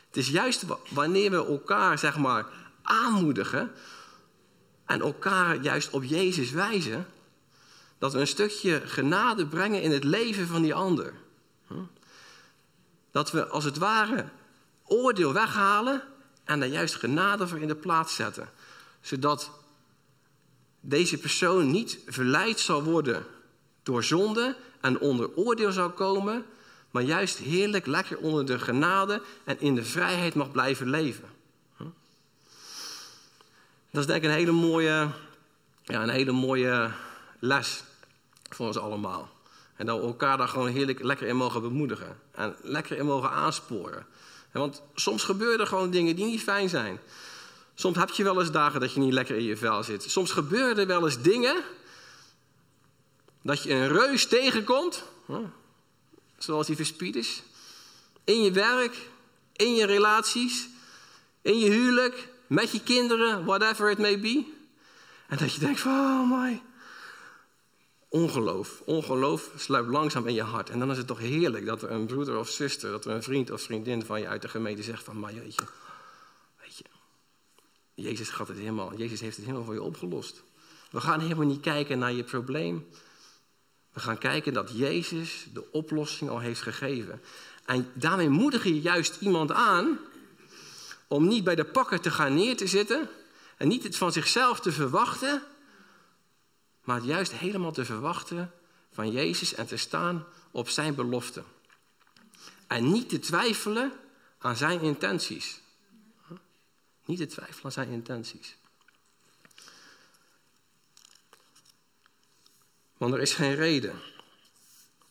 Het 0.07 0.17
is 0.17 0.29
juist 0.29 0.65
wanneer 0.89 1.31
we 1.31 1.37
elkaar, 1.37 1.99
zeg 1.99 2.19
maar, 2.19 2.47
aanmoedigen 2.83 3.73
en 4.87 5.01
elkaar 5.01 5.57
juist 5.57 5.91
op 5.91 6.05
Jezus 6.05 6.51
wijzen, 6.51 7.07
dat 7.99 8.13
we 8.13 8.21
een 8.21 8.27
stukje 8.27 8.83
genade 8.85 9.47
brengen 9.47 9.83
in 9.83 9.91
het 9.91 10.05
leven 10.05 10.47
van 10.47 10.63
die 10.63 10.75
ander. 10.75 11.15
Dat 13.11 13.31
we 13.31 13.47
als 13.47 13.65
het 13.65 13.79
ware 13.79 14.29
oordeel 14.87 15.33
weghalen 15.33 16.03
en 16.45 16.61
daar 16.61 16.69
juist 16.69 16.95
genade 16.95 17.49
voor 17.49 17.59
in 17.59 17.69
de 17.69 17.77
plaats 17.77 18.15
zetten. 18.15 18.51
Zodat 19.01 19.51
deze 20.81 21.19
persoon 21.19 21.71
niet 21.71 21.99
verleid 22.07 22.61
zal 22.61 22.83
worden 22.83 23.27
door 23.83 24.05
zonde 24.05 24.57
en 24.81 25.01
onder 25.01 25.37
oordeel 25.37 25.73
zal 25.73 25.91
komen, 25.91 26.45
maar 26.91 27.03
juist 27.03 27.39
heerlijk 27.39 27.87
lekker 27.87 28.19
onder 28.19 28.47
de 28.47 28.59
genade 28.59 29.23
en 29.45 29.61
in 29.61 29.75
de 29.75 29.85
vrijheid 29.85 30.35
mag 30.35 30.51
blijven 30.51 30.91
leven. 30.91 31.31
Dat 33.93 34.01
is 34.01 34.07
denk 34.07 34.23
ik 34.23 34.31
een 34.31 34.37
hele 34.37 34.53
mooie, 34.53 35.09
ja, 35.83 36.03
een 36.03 36.09
hele 36.09 36.33
mooie 36.33 36.91
les 37.39 37.85
voor 38.49 38.67
ons 38.67 38.79
allemaal. 38.79 39.31
En 39.77 39.87
dat 39.87 40.01
we 40.01 40.07
elkaar 40.07 40.37
daar 40.37 40.49
gewoon 40.49 40.69
heerlijk 40.69 41.03
lekker 41.03 41.27
in 41.27 41.37
mogen 41.37 41.61
bemoedigen. 41.61 42.19
En 42.31 42.57
lekker 42.63 42.97
in 42.97 43.07
mogen 43.07 43.31
aansporen. 43.31 44.07
Want 44.53 44.83
soms 44.95 45.25
gebeuren 45.25 45.61
er 45.61 45.67
gewoon 45.67 45.91
dingen 45.91 46.17
die 46.17 46.25
niet 46.25 46.43
fijn 46.43 46.69
zijn. 46.69 47.01
Soms 47.75 47.97
heb 47.97 48.11
je 48.11 48.25
wel 48.25 48.41
eens 48.41 48.51
dagen 48.51 48.81
dat 48.81 48.93
je 48.93 49.01
niet 49.01 49.13
lekker 49.13 49.37
in 49.37 49.45
je 49.45 49.57
vel 49.57 49.83
zit. 49.83 50.03
Soms 50.11 50.31
gebeuren 50.31 50.79
er 50.79 50.87
wel 50.87 51.05
eens 51.05 51.23
dingen 51.23 51.57
dat 53.43 53.63
je 53.63 53.73
een 53.73 53.89
reus 53.89 54.27
tegenkomt. 54.27 55.03
Zoals 56.39 56.67
die 56.67 56.77
verspieders. 56.77 57.43
In 58.25 58.43
je 58.43 58.51
werk, 58.51 58.97
in 59.53 59.75
je 59.75 59.87
relaties, 59.87 60.69
in 61.43 61.59
je 61.59 61.71
huwelijk, 61.71 62.29
met 62.47 62.71
je 62.71 62.83
kinderen, 62.83 63.45
whatever 63.45 63.91
it 63.91 63.99
may 63.99 64.21
be. 64.21 64.45
En 65.29 65.37
dat 65.37 65.55
je 65.55 65.61
denkt 65.61 65.81
van, 65.81 65.93
oh 65.93 66.43
my. 66.43 66.63
Ongeloof, 68.13 68.83
ongeloof 68.85 69.51
sluipt 69.57 69.91
langzaam 69.91 70.27
in 70.27 70.35
je 70.35 70.43
hart. 70.43 70.71
En 70.71 70.79
dan 70.79 70.91
is 70.91 70.97
het 70.97 71.07
toch 71.07 71.19
heerlijk 71.19 71.67
dat 71.67 71.83
er 71.83 71.91
een 71.91 72.07
broeder 72.07 72.39
of 72.39 72.49
zuster, 72.49 72.91
dat 72.91 73.05
er 73.05 73.11
een 73.11 73.23
vriend 73.23 73.51
of 73.51 73.63
vriendin 73.63 74.05
van 74.05 74.21
je 74.21 74.29
uit 74.29 74.43
de 74.43 74.49
gemeente 74.49 74.83
zegt 74.83 75.05
van, 75.05 75.19
maar 75.19 75.35
weet 75.35 75.55
je, 75.55 75.63
weet 76.61 76.79
je, 76.79 76.85
Jezus 77.95 78.29
gaat 78.29 78.49
het 78.49 78.57
helemaal, 78.57 78.97
Jezus 78.97 79.21
heeft 79.21 79.37
het 79.37 79.45
helemaal 79.45 79.67
voor 79.67 79.75
je 79.75 79.83
opgelost. 79.83 80.43
We 80.91 81.01
gaan 81.01 81.21
helemaal 81.21 81.47
niet 81.47 81.61
kijken 81.61 81.99
naar 81.99 82.13
je 82.13 82.25
probleem. 82.25 82.87
We 83.93 84.01
gaan 84.01 84.19
kijken 84.19 84.53
dat 84.53 84.71
Jezus 84.75 85.47
de 85.53 85.73
oplossing 85.73 86.31
al 86.31 86.39
heeft 86.39 86.63
gegeven. 86.63 87.21
En 87.65 87.91
daarmee 87.95 88.29
moedig 88.29 88.65
je 88.65 88.81
juist 88.81 89.21
iemand 89.21 89.53
aan 89.53 89.99
om 91.09 91.29
niet 91.29 91.45
bij 91.45 91.55
de 91.55 91.65
pakken 91.65 92.01
te 92.01 92.11
gaan 92.11 92.35
neer 92.35 92.57
te 92.57 92.67
zitten 92.67 93.09
en 93.57 93.69
niet 93.69 93.83
het 93.83 93.97
van 93.97 94.13
zichzelf 94.13 94.61
te 94.61 94.73
verwachten, 94.73 95.43
maar 96.85 97.03
juist 97.03 97.33
helemaal 97.33 97.73
te 97.73 97.85
verwachten 97.85 98.53
van 98.93 99.11
Jezus 99.11 99.55
en 99.55 99.67
te 99.67 99.77
staan 99.77 100.27
op 100.51 100.69
zijn 100.69 100.95
belofte. 100.95 101.43
En 102.67 102.93
niet 102.93 103.09
te 103.09 103.19
twijfelen 103.19 103.93
aan 104.39 104.57
zijn 104.57 104.81
intenties. 104.81 105.61
Niet 107.05 107.19
te 107.19 107.27
twijfelen 107.27 107.65
aan 107.65 107.73
zijn 107.73 107.89
intenties. 107.89 108.57
Want 112.97 113.15
er 113.15 113.21
is 113.21 113.35
geen 113.35 113.55
reden 113.55 114.01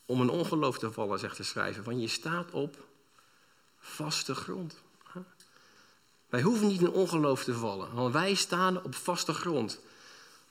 om 0.05 0.21
een 0.21 0.29
ongeloof 0.29 0.77
te 0.77 0.91
vallen, 0.91 1.19
zegt 1.19 1.37
de 1.37 1.43
schrijver. 1.43 1.83
Want 1.83 2.01
je 2.01 2.07
staat 2.07 2.51
op 2.51 2.85
vaste 3.77 4.35
grond. 4.35 4.81
Wij 6.29 6.41
hoeven 6.41 6.67
niet 6.67 6.81
in 6.81 6.91
ongeloof 6.91 7.43
te 7.43 7.53
vallen, 7.53 7.93
want 7.93 8.13
wij 8.13 8.33
staan 8.33 8.83
op 8.83 8.95
vaste 8.95 9.33
grond. 9.33 9.79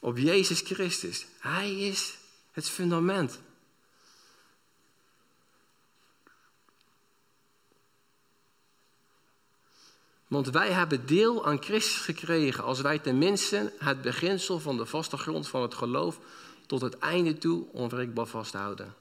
Op 0.01 0.19
Jezus 0.19 0.61
Christus. 0.61 1.27
Hij 1.39 1.75
is 1.75 2.19
het 2.53 2.69
fundament. 2.71 3.41
Want 10.27 10.51
wij 10.51 10.71
hebben 10.71 11.07
deel 11.07 11.47
aan 11.47 11.63
Christus 11.63 11.97
gekregen 11.97 12.65
als 12.65 12.81
wij 12.81 12.99
tenminste 12.99 13.73
het 13.79 14.03
beginsel 14.03 14.61
van 14.61 14.77
de 14.77 14.87
vaste 14.87 15.17
grond 15.17 15.49
van 15.49 15.63
het 15.63 15.75
geloof 15.75 16.19
tot 16.67 16.81
het 16.81 16.99
einde 16.99 17.39
toe 17.39 17.67
onwrikbaar 17.73 18.27
vasthouden. 18.27 18.95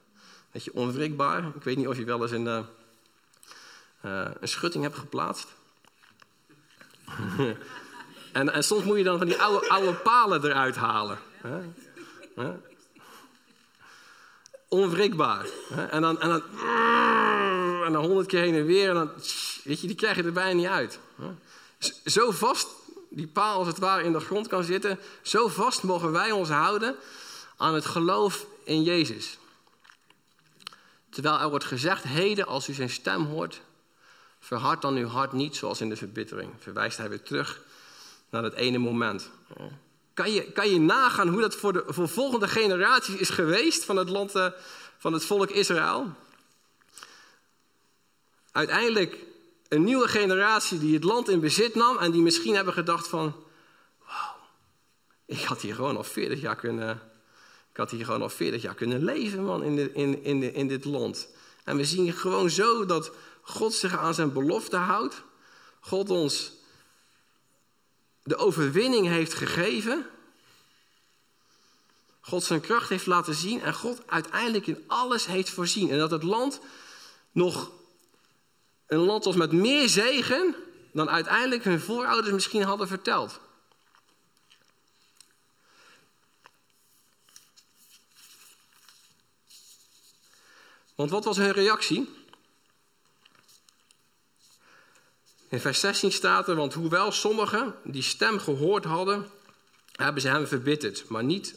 Weet 0.50 0.64
je, 0.64 0.74
onwrikbaar, 0.74 1.46
ik 1.56 1.62
weet 1.62 1.76
niet 1.76 1.86
of 1.86 1.96
je 1.96 2.04
wel 2.04 2.22
eens 2.22 2.30
een, 2.30 2.46
uh, 2.46 2.64
een 4.40 4.48
schutting 4.48 4.84
hebt 4.84 4.98
geplaatst. 4.98 5.48
en, 8.32 8.52
en, 8.52 8.64
soms 8.64 8.84
moet 8.84 8.98
je 8.98 9.04
dan 9.04 9.18
van 9.18 9.26
die 9.26 9.42
oude, 9.42 9.68
oude 9.68 9.92
palen 9.92 10.44
eruit 10.44 10.76
halen. 10.76 11.18
Onwrikbaar. 14.68 15.46
En 15.90 16.02
dan, 16.02 16.20
en 16.20 16.28
dan, 16.28 16.42
en 17.84 17.92
dan 17.92 18.04
honderd 18.04 18.26
keer 18.26 18.40
heen 18.40 18.54
en 18.54 18.66
weer. 18.66 18.88
En 18.88 18.94
dan, 18.94 19.10
weet 19.64 19.80
je, 19.80 19.86
die 19.86 19.96
krijg 19.96 20.16
je 20.16 20.22
er 20.22 20.32
bijna 20.32 20.52
niet 20.52 20.66
uit. 20.66 20.98
Zo 22.04 22.30
vast 22.30 22.68
die 23.10 23.26
paal 23.26 23.58
als 23.58 23.66
het 23.66 23.78
ware 23.78 24.04
in 24.04 24.12
de 24.12 24.20
grond 24.20 24.46
kan 24.46 24.64
zitten. 24.64 24.98
Zo 25.22 25.48
vast 25.48 25.82
mogen 25.82 26.12
wij 26.12 26.30
ons 26.30 26.48
houden 26.48 26.96
aan 27.56 27.74
het 27.74 27.86
geloof 27.86 28.46
in 28.64 28.82
Jezus. 28.82 29.38
Terwijl 31.10 31.38
er 31.38 31.50
wordt 31.50 31.64
gezegd, 31.64 32.02
heden 32.02 32.46
als 32.46 32.68
u 32.68 32.72
zijn 32.72 32.90
stem 32.90 33.24
hoort, 33.24 33.60
verhard 34.40 34.82
dan 34.82 34.96
uw 34.96 35.06
hart 35.06 35.32
niet 35.32 35.56
zoals 35.56 35.80
in 35.80 35.88
de 35.88 35.96
verbittering. 35.96 36.52
Verwijst 36.58 36.98
hij 36.98 37.08
weer 37.08 37.22
terug 37.22 37.60
naar 38.30 38.42
dat 38.42 38.54
ene 38.54 38.78
moment. 38.78 39.30
Kan 40.14 40.32
je, 40.32 40.52
kan 40.52 40.70
je 40.70 40.80
nagaan 40.80 41.28
hoe 41.28 41.40
dat 41.40 41.54
voor 41.54 41.72
de 41.72 41.84
voor 41.86 42.08
volgende 42.08 42.48
generaties 42.48 43.14
is 43.14 43.30
geweest 43.30 43.84
van 43.84 43.96
het 43.96 44.08
land, 44.08 44.36
uh, 44.36 44.46
van 44.98 45.12
het 45.12 45.24
volk 45.24 45.50
Israël? 45.50 46.14
Uiteindelijk 48.52 49.16
een 49.68 49.84
nieuwe 49.84 50.08
generatie 50.08 50.78
die 50.78 50.94
het 50.94 51.04
land 51.04 51.28
in 51.28 51.40
bezit 51.40 51.74
nam 51.74 51.98
en 51.98 52.10
die 52.10 52.22
misschien 52.22 52.54
hebben 52.54 52.74
gedacht 52.74 53.08
van, 53.08 53.34
wauw, 54.06 54.36
ik 55.26 55.42
had 55.42 55.60
hier 55.60 55.74
gewoon 55.74 55.96
al 55.96 56.04
40 56.04 56.40
jaar 56.40 56.56
kunnen, 56.56 57.00
ik 57.70 57.76
had 57.76 57.90
hier 57.90 58.04
gewoon 58.04 58.22
al 58.22 58.28
40 58.28 58.62
jaar 58.62 58.74
kunnen 58.74 59.04
leven, 59.04 59.44
man, 59.44 59.62
in, 59.62 59.76
de, 59.76 59.92
in, 59.92 60.24
in, 60.24 60.40
de, 60.40 60.52
in 60.52 60.68
dit 60.68 60.84
land. 60.84 61.28
En 61.64 61.76
we 61.76 61.84
zien 61.84 62.12
gewoon 62.12 62.50
zo 62.50 62.86
dat 62.86 63.12
God 63.42 63.74
zich 63.74 63.98
aan 63.98 64.14
zijn 64.14 64.32
belofte 64.32 64.76
houdt. 64.76 65.22
God 65.80 66.10
ons 66.10 66.52
de 68.30 68.36
overwinning 68.36 69.06
heeft 69.06 69.34
gegeven. 69.34 70.06
God 72.20 72.44
zijn 72.44 72.60
kracht 72.60 72.88
heeft 72.88 73.06
laten 73.06 73.34
zien 73.34 73.60
en 73.62 73.74
God 73.74 74.02
uiteindelijk 74.06 74.66
in 74.66 74.84
alles 74.86 75.26
heeft 75.26 75.50
voorzien. 75.50 75.90
En 75.90 75.98
dat 75.98 76.10
het 76.10 76.22
land 76.22 76.60
nog 77.32 77.70
een 78.86 78.98
land 78.98 79.24
was 79.24 79.36
met 79.36 79.52
meer 79.52 79.88
zegen 79.88 80.54
dan 80.92 81.10
uiteindelijk 81.10 81.64
hun 81.64 81.80
voorouders 81.80 82.32
misschien 82.32 82.62
hadden 82.62 82.88
verteld. 82.88 83.40
Want 90.94 91.10
wat 91.10 91.24
was 91.24 91.36
hun 91.36 91.52
reactie? 91.52 92.19
In 95.50 95.60
vers 95.60 95.80
16 95.80 96.12
staat 96.12 96.48
er, 96.48 96.54
want 96.54 96.74
hoewel 96.74 97.12
sommigen 97.12 97.74
die 97.84 98.02
stem 98.02 98.38
gehoord 98.38 98.84
hadden, 98.84 99.26
hebben 99.92 100.22
ze 100.22 100.28
hem 100.28 100.46
verbitterd, 100.46 101.04
maar 101.08 101.24
niet 101.24 101.54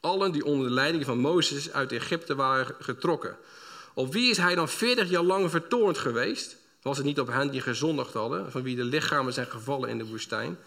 allen 0.00 0.32
die 0.32 0.44
onder 0.44 0.66
de 0.66 0.74
leiding 0.74 1.04
van 1.04 1.18
Mozes 1.18 1.72
uit 1.72 1.92
Egypte 1.92 2.34
waren 2.34 2.74
getrokken. 2.78 3.36
Op 3.94 4.12
wie 4.12 4.30
is 4.30 4.36
hij 4.36 4.54
dan 4.54 4.68
40 4.68 5.10
jaar 5.10 5.22
lang 5.22 5.50
vertoornd 5.50 5.98
geweest? 5.98 6.56
Was 6.82 6.96
het 6.96 7.06
niet 7.06 7.20
op 7.20 7.28
hen 7.28 7.50
die 7.50 7.60
gezondigd 7.60 8.12
hadden, 8.12 8.50
van 8.50 8.62
wie 8.62 8.76
de 8.76 8.84
lichamen 8.84 9.32
zijn 9.32 9.46
gevallen 9.46 9.88
in 9.88 9.98
de 9.98 10.06
woestijn? 10.06 10.58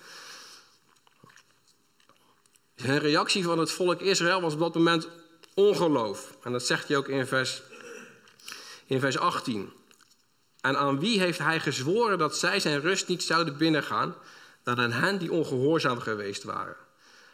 Hun 2.75 2.99
reactie 2.99 3.43
van 3.43 3.59
het 3.59 3.71
volk 3.71 4.01
Israël 4.01 4.41
was 4.41 4.53
op 4.53 4.59
dat 4.59 4.75
moment 4.75 5.07
ongeloof. 5.53 6.37
En 6.43 6.51
dat 6.51 6.65
zegt 6.65 6.87
hij 6.87 6.97
ook 6.97 7.07
in 7.07 7.27
vers 7.27 7.61
in 8.85 8.99
vers 8.99 9.17
18. 9.17 9.71
En 10.65 10.77
aan 10.77 10.99
wie 10.99 11.19
heeft 11.19 11.39
hij 11.39 11.59
gezworen 11.59 12.17
dat 12.17 12.37
zij 12.37 12.59
zijn 12.59 12.81
rust 12.81 13.07
niet 13.07 13.23
zouden 13.23 13.57
binnengaan, 13.57 14.15
dan 14.63 14.79
aan 14.79 14.91
hen 14.91 15.17
die 15.17 15.31
ongehoorzaam 15.31 15.99
geweest 15.99 16.43
waren. 16.43 16.75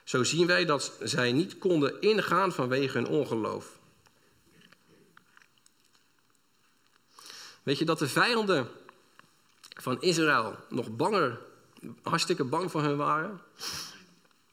Zo 0.04 0.24
zien 0.24 0.48
wij 0.48 0.66
dat 0.66 0.92
zij 1.00 1.32
niet 1.32 1.58
konden 1.58 2.02
ingaan 2.02 2.52
vanwege 2.52 2.98
hun 2.98 3.08
ongeloof. 3.08 3.80
Weet 7.64 7.78
je 7.78 7.86
dat 7.86 8.00
de 8.00 8.08
vijanden 8.08 8.68
van 9.78 10.02
Israël 10.02 10.56
nog 10.70 10.96
banger, 10.96 11.40
hartstikke 12.04 12.44
bang 12.44 12.72
voor 12.72 12.82
hen 12.82 12.98
waren? 12.98 13.42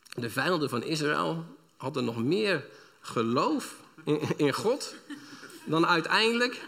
De 0.09 0.31
vijanden 0.31 0.69
van 0.69 0.83
Israël 0.83 1.45
hadden 1.77 2.05
nog 2.05 2.23
meer 2.23 2.65
geloof 3.01 3.75
in, 4.05 4.21
in 4.37 4.53
God 4.53 4.95
dan 5.65 5.87
uiteindelijk, 5.87 6.67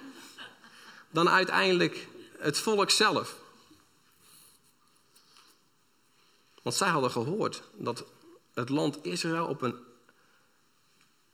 dan 1.10 1.28
uiteindelijk 1.28 2.08
het 2.38 2.58
volk 2.58 2.90
zelf. 2.90 3.38
Want 6.62 6.76
zij 6.76 6.88
hadden 6.88 7.10
gehoord 7.10 7.62
dat 7.72 8.04
het 8.54 8.68
land 8.68 9.04
Israël 9.04 9.46
op 9.46 9.62
een 9.62 9.78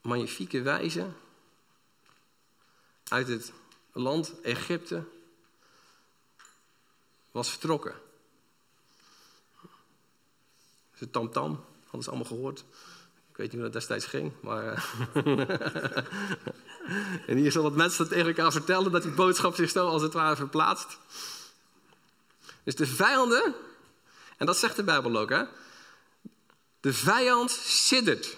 magnifieke 0.00 0.62
wijze 0.62 1.08
uit 3.08 3.28
het 3.28 3.52
land 3.92 4.40
Egypte 4.40 5.04
was 7.30 7.50
vertrokken. 7.50 7.94
De 10.98 11.10
tamtam, 11.10 11.64
hadden 11.82 12.02
ze 12.02 12.08
allemaal 12.08 12.28
gehoord. 12.28 12.64
Ik 13.36 13.42
weet 13.42 13.52
niet 13.52 13.60
hoe 13.60 13.70
dat 13.70 13.80
destijds 13.80 14.06
ging, 14.06 14.32
maar. 14.40 14.84
En 17.26 17.36
hier 17.36 17.52
zal 17.52 17.62
wat 17.62 17.74
mensen 17.74 18.08
tegen 18.08 18.26
elkaar 18.26 18.52
vertellen 18.52 18.92
dat 18.92 19.02
die 19.02 19.12
boodschap 19.12 19.54
zich 19.54 19.70
zo 19.70 19.86
als 19.88 20.02
het 20.02 20.12
ware 20.12 20.36
verplaatst. 20.36 20.98
Dus 22.64 22.74
de 22.74 22.86
vijanden, 22.86 23.54
en 24.36 24.46
dat 24.46 24.56
zegt 24.56 24.76
de 24.76 24.82
Bijbel 24.82 25.16
ook, 25.16 25.30
hè? 25.30 25.44
De 26.80 26.92
vijand 26.92 27.50
siddert. 27.50 28.36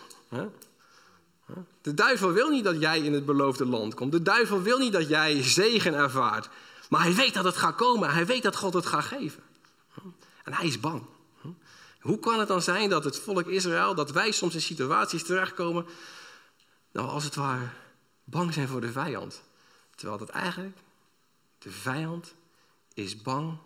De 1.80 1.94
duivel 1.94 2.32
wil 2.32 2.48
niet 2.48 2.64
dat 2.64 2.80
jij 2.80 3.00
in 3.00 3.12
het 3.12 3.26
beloofde 3.26 3.66
land 3.66 3.94
komt. 3.94 4.12
De 4.12 4.22
duivel 4.22 4.62
wil 4.62 4.78
niet 4.78 4.92
dat 4.92 5.08
jij 5.08 5.42
zegen 5.42 5.94
ervaart. 5.94 6.48
Maar 6.88 7.02
hij 7.02 7.14
weet 7.14 7.34
dat 7.34 7.44
het 7.44 7.56
gaat 7.56 7.74
komen. 7.76 8.10
Hij 8.10 8.26
weet 8.26 8.42
dat 8.42 8.56
God 8.56 8.74
het 8.74 8.86
gaat 8.86 9.04
geven. 9.04 9.42
En 10.44 10.52
hij 10.54 10.66
is 10.66 10.80
bang. 10.80 11.02
Hoe 12.00 12.18
kan 12.18 12.38
het 12.38 12.48
dan 12.48 12.62
zijn 12.62 12.88
dat 12.88 13.04
het 13.04 13.18
volk 13.18 13.46
Israël, 13.46 13.94
dat 13.94 14.10
wij 14.10 14.30
soms 14.30 14.54
in 14.54 14.60
situaties 14.60 15.22
terechtkomen, 15.22 15.86
nou 16.92 17.08
als 17.08 17.24
het 17.24 17.34
ware 17.34 17.68
bang 18.24 18.52
zijn 18.52 18.68
voor 18.68 18.80
de 18.80 18.92
vijand? 18.92 19.42
Terwijl 19.94 20.18
dat 20.18 20.28
eigenlijk, 20.28 20.78
de 21.58 21.70
vijand 21.70 22.34
is 22.94 23.22
bang 23.22 23.58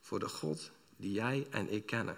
voor 0.00 0.18
de 0.18 0.28
God 0.28 0.70
die 0.96 1.12
jij 1.12 1.46
en 1.50 1.72
ik 1.72 1.86
kennen. 1.86 2.16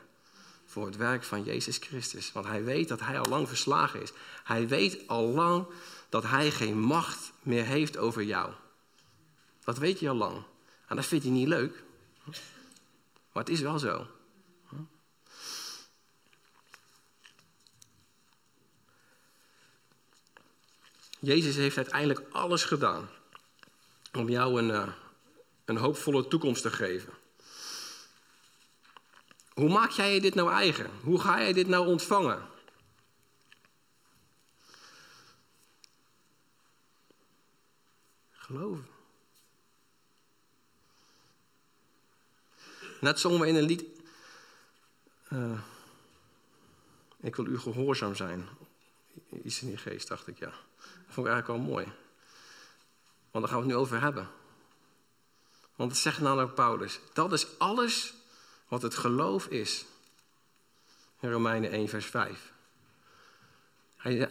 Voor 0.66 0.86
het 0.86 0.96
werk 0.96 1.22
van 1.22 1.42
Jezus 1.42 1.76
Christus. 1.76 2.32
Want 2.32 2.46
hij 2.46 2.64
weet 2.64 2.88
dat 2.88 3.00
hij 3.00 3.18
al 3.18 3.28
lang 3.28 3.48
verslagen 3.48 4.02
is. 4.02 4.12
Hij 4.44 4.68
weet 4.68 5.08
al 5.08 5.26
lang 5.26 5.66
dat 6.08 6.22
hij 6.22 6.50
geen 6.50 6.78
macht 6.78 7.32
meer 7.42 7.64
heeft 7.64 7.96
over 7.96 8.22
jou. 8.22 8.52
Dat 9.64 9.78
weet 9.78 10.00
je 10.00 10.08
al 10.08 10.14
lang. 10.14 10.42
En 10.86 10.96
dat 10.96 11.06
vindt 11.06 11.24
hij 11.24 11.32
niet 11.32 11.48
leuk. 11.48 11.82
Maar 13.32 13.44
het 13.44 13.48
is 13.48 13.60
wel 13.60 13.78
zo. 13.78 14.06
Jezus 21.26 21.56
heeft 21.56 21.76
uiteindelijk 21.76 22.22
alles 22.30 22.64
gedaan 22.64 23.08
om 24.12 24.28
jou 24.28 24.62
een, 24.62 24.70
eh, 24.70 24.92
een 25.64 25.76
hoopvolle 25.76 26.28
toekomst 26.28 26.62
te 26.62 26.70
geven. 26.70 27.12
Hoe 29.52 29.68
maak 29.68 29.90
jij 29.90 30.14
je 30.14 30.20
dit 30.20 30.34
nou 30.34 30.50
eigen? 30.50 30.90
Hoe 31.02 31.20
ga 31.20 31.40
jij 31.40 31.52
dit 31.52 31.66
nou 31.66 31.86
ontvangen? 31.86 32.48
Geloof. 38.32 38.78
Net 43.00 43.20
zongen 43.20 43.40
we 43.40 43.46
in 43.46 43.54
een 43.54 43.62
lied. 43.62 43.84
Uh, 45.32 45.60
ik 47.20 47.36
wil 47.36 47.46
u 47.46 47.58
gehoorzaam 47.58 48.14
zijn. 48.14 48.48
Iets 49.42 49.62
in 49.62 49.68
die 49.68 49.76
geest, 49.76 50.08
dacht 50.08 50.26
ik, 50.26 50.38
ja. 50.38 50.52
Vond 51.08 51.26
ik 51.26 51.32
eigenlijk 51.32 51.46
wel 51.46 51.72
mooi. 51.72 51.84
Want 53.30 53.44
daar 53.44 53.48
gaan 53.48 53.62
we 53.62 53.66
het 53.66 53.76
nu 53.76 53.76
over 53.76 54.00
hebben. 54.00 54.28
Want 55.76 55.90
het 55.90 56.00
zegt 56.00 56.20
namelijk 56.20 56.54
Paulus: 56.54 57.00
dat 57.12 57.32
is 57.32 57.58
alles 57.58 58.14
wat 58.68 58.82
het 58.82 58.94
geloof 58.94 59.46
is. 59.46 59.84
In 61.20 61.32
Romeinen 61.32 61.70
1, 61.70 61.88
vers 61.88 62.06
5. 62.06 62.52
Hij, 63.96 64.30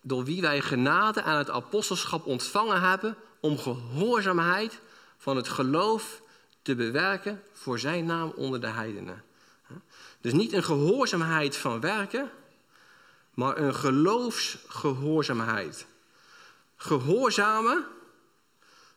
door 0.00 0.24
wie 0.24 0.40
wij 0.40 0.60
genade 0.60 1.22
aan 1.22 1.38
het 1.38 1.50
apostelschap 1.50 2.26
ontvangen 2.26 2.80
hebben 2.80 3.16
om 3.40 3.58
gehoorzaamheid 3.58 4.80
van 5.16 5.36
het 5.36 5.48
geloof 5.48 6.22
te 6.62 6.74
bewerken 6.74 7.42
voor 7.52 7.78
zijn 7.78 8.04
naam 8.04 8.32
onder 8.36 8.60
de 8.60 8.66
heidenen. 8.66 9.24
Dus 10.20 10.32
niet 10.32 10.52
een 10.52 10.64
gehoorzaamheid 10.64 11.56
van 11.56 11.80
werken, 11.80 12.30
maar 13.34 13.58
een 13.58 13.74
geloofsgehoorzaamheid. 13.74 15.86
Gehoorzamen 16.82 17.86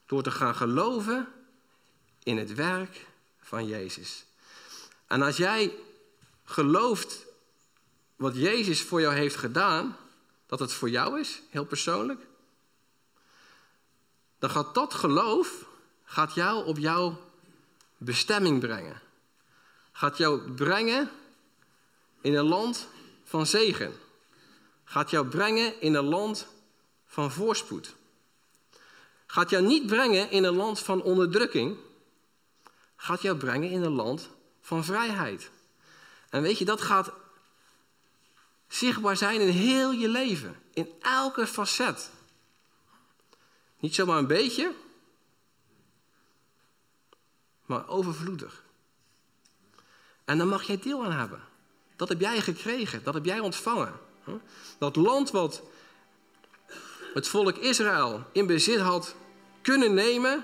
door 0.05 0.23
te 0.23 0.31
gaan 0.31 0.55
geloven 0.55 1.27
in 2.23 2.37
het 2.37 2.53
werk 2.53 3.07
van 3.41 3.67
Jezus. 3.67 4.25
En 5.07 5.21
als 5.21 5.37
jij 5.37 5.73
gelooft 6.43 7.25
wat 8.15 8.35
Jezus 8.35 8.81
voor 8.81 9.01
jou 9.01 9.13
heeft 9.13 9.35
gedaan, 9.35 9.97
dat 10.45 10.59
het 10.59 10.73
voor 10.73 10.89
jou 10.89 11.19
is, 11.19 11.41
heel 11.49 11.65
persoonlijk, 11.65 12.21
dan 14.39 14.49
gaat 14.49 14.75
dat 14.75 14.93
geloof 14.93 15.65
gaat 16.03 16.33
jou 16.33 16.65
op 16.65 16.77
jouw 16.77 17.21
bestemming 17.97 18.59
brengen. 18.59 19.01
Gaat 19.91 20.17
jou 20.17 20.51
brengen 20.51 21.11
in 22.21 22.35
een 22.35 22.47
land 22.47 22.87
van 23.23 23.45
zegen. 23.45 23.93
Gaat 24.83 25.09
jou 25.09 25.27
brengen 25.27 25.81
in 25.81 25.93
een 25.93 26.05
land 26.05 26.47
van 27.13 27.31
voorspoed. 27.31 27.95
Gaat 29.25 29.49
jou 29.49 29.63
niet 29.63 29.87
brengen 29.87 30.31
in 30.31 30.43
een 30.43 30.55
land 30.55 30.79
van 30.79 31.01
onderdrukking. 31.01 31.77
Gaat 32.95 33.21
jou 33.21 33.37
brengen 33.37 33.69
in 33.69 33.83
een 33.83 33.91
land 33.91 34.29
van 34.61 34.83
vrijheid. 34.83 35.51
En 36.29 36.41
weet 36.41 36.57
je, 36.57 36.65
dat 36.65 36.81
gaat 36.81 37.11
zichtbaar 38.67 39.17
zijn 39.17 39.41
in 39.41 39.47
heel 39.47 39.91
je 39.91 40.07
leven. 40.07 40.61
In 40.73 40.89
elke 41.01 41.47
facet. 41.47 42.11
Niet 43.79 43.95
zomaar 43.95 44.17
een 44.17 44.27
beetje, 44.27 44.73
maar 47.65 47.87
overvloedig. 47.87 48.63
En 50.25 50.37
daar 50.37 50.47
mag 50.47 50.63
jij 50.63 50.79
deel 50.79 51.05
aan 51.05 51.11
hebben. 51.11 51.41
Dat 51.95 52.09
heb 52.09 52.19
jij 52.19 52.41
gekregen, 52.41 53.03
dat 53.03 53.13
heb 53.13 53.25
jij 53.25 53.39
ontvangen. 53.39 53.99
Dat 54.77 54.95
land 54.95 55.31
wat 55.31 55.63
het 57.13 57.27
volk 57.27 57.57
Israël 57.57 58.23
in 58.31 58.47
bezit 58.47 58.79
had 58.79 59.15
kunnen 59.61 59.93
nemen, 59.93 60.43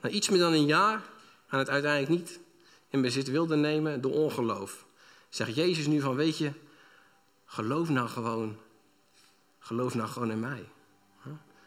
na 0.00 0.08
iets 0.08 0.28
meer 0.28 0.38
dan 0.38 0.52
een 0.52 0.66
jaar, 0.66 1.02
en 1.48 1.58
het 1.58 1.68
uiteindelijk 1.68 2.20
niet 2.20 2.40
in 2.88 3.02
bezit 3.02 3.30
wilde 3.30 3.56
nemen 3.56 4.00
door 4.00 4.12
ongeloof. 4.12 4.84
Zegt 5.28 5.54
Jezus 5.54 5.86
nu 5.86 6.00
van, 6.00 6.14
weet 6.14 6.38
je, 6.38 6.52
geloof 7.44 7.88
nou 7.88 8.08
gewoon, 8.08 8.56
geloof 9.58 9.94
nou 9.94 10.08
gewoon 10.08 10.30
in 10.30 10.40
mij. 10.40 10.68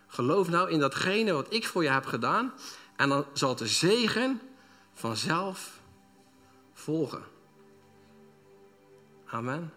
Geloof 0.08 0.50
nou 0.50 0.70
in 0.70 0.80
datgene 0.80 1.32
wat 1.32 1.54
ik 1.54 1.68
voor 1.68 1.84
je 1.84 1.90
heb 1.90 2.06
gedaan 2.06 2.54
en 2.96 3.10
dan 3.10 3.26
zal 3.34 3.56
de 3.56 3.68
zegen 3.68 4.42
vanzelf 4.94 5.80
volgen. 6.74 7.24
Amen. 9.26 9.74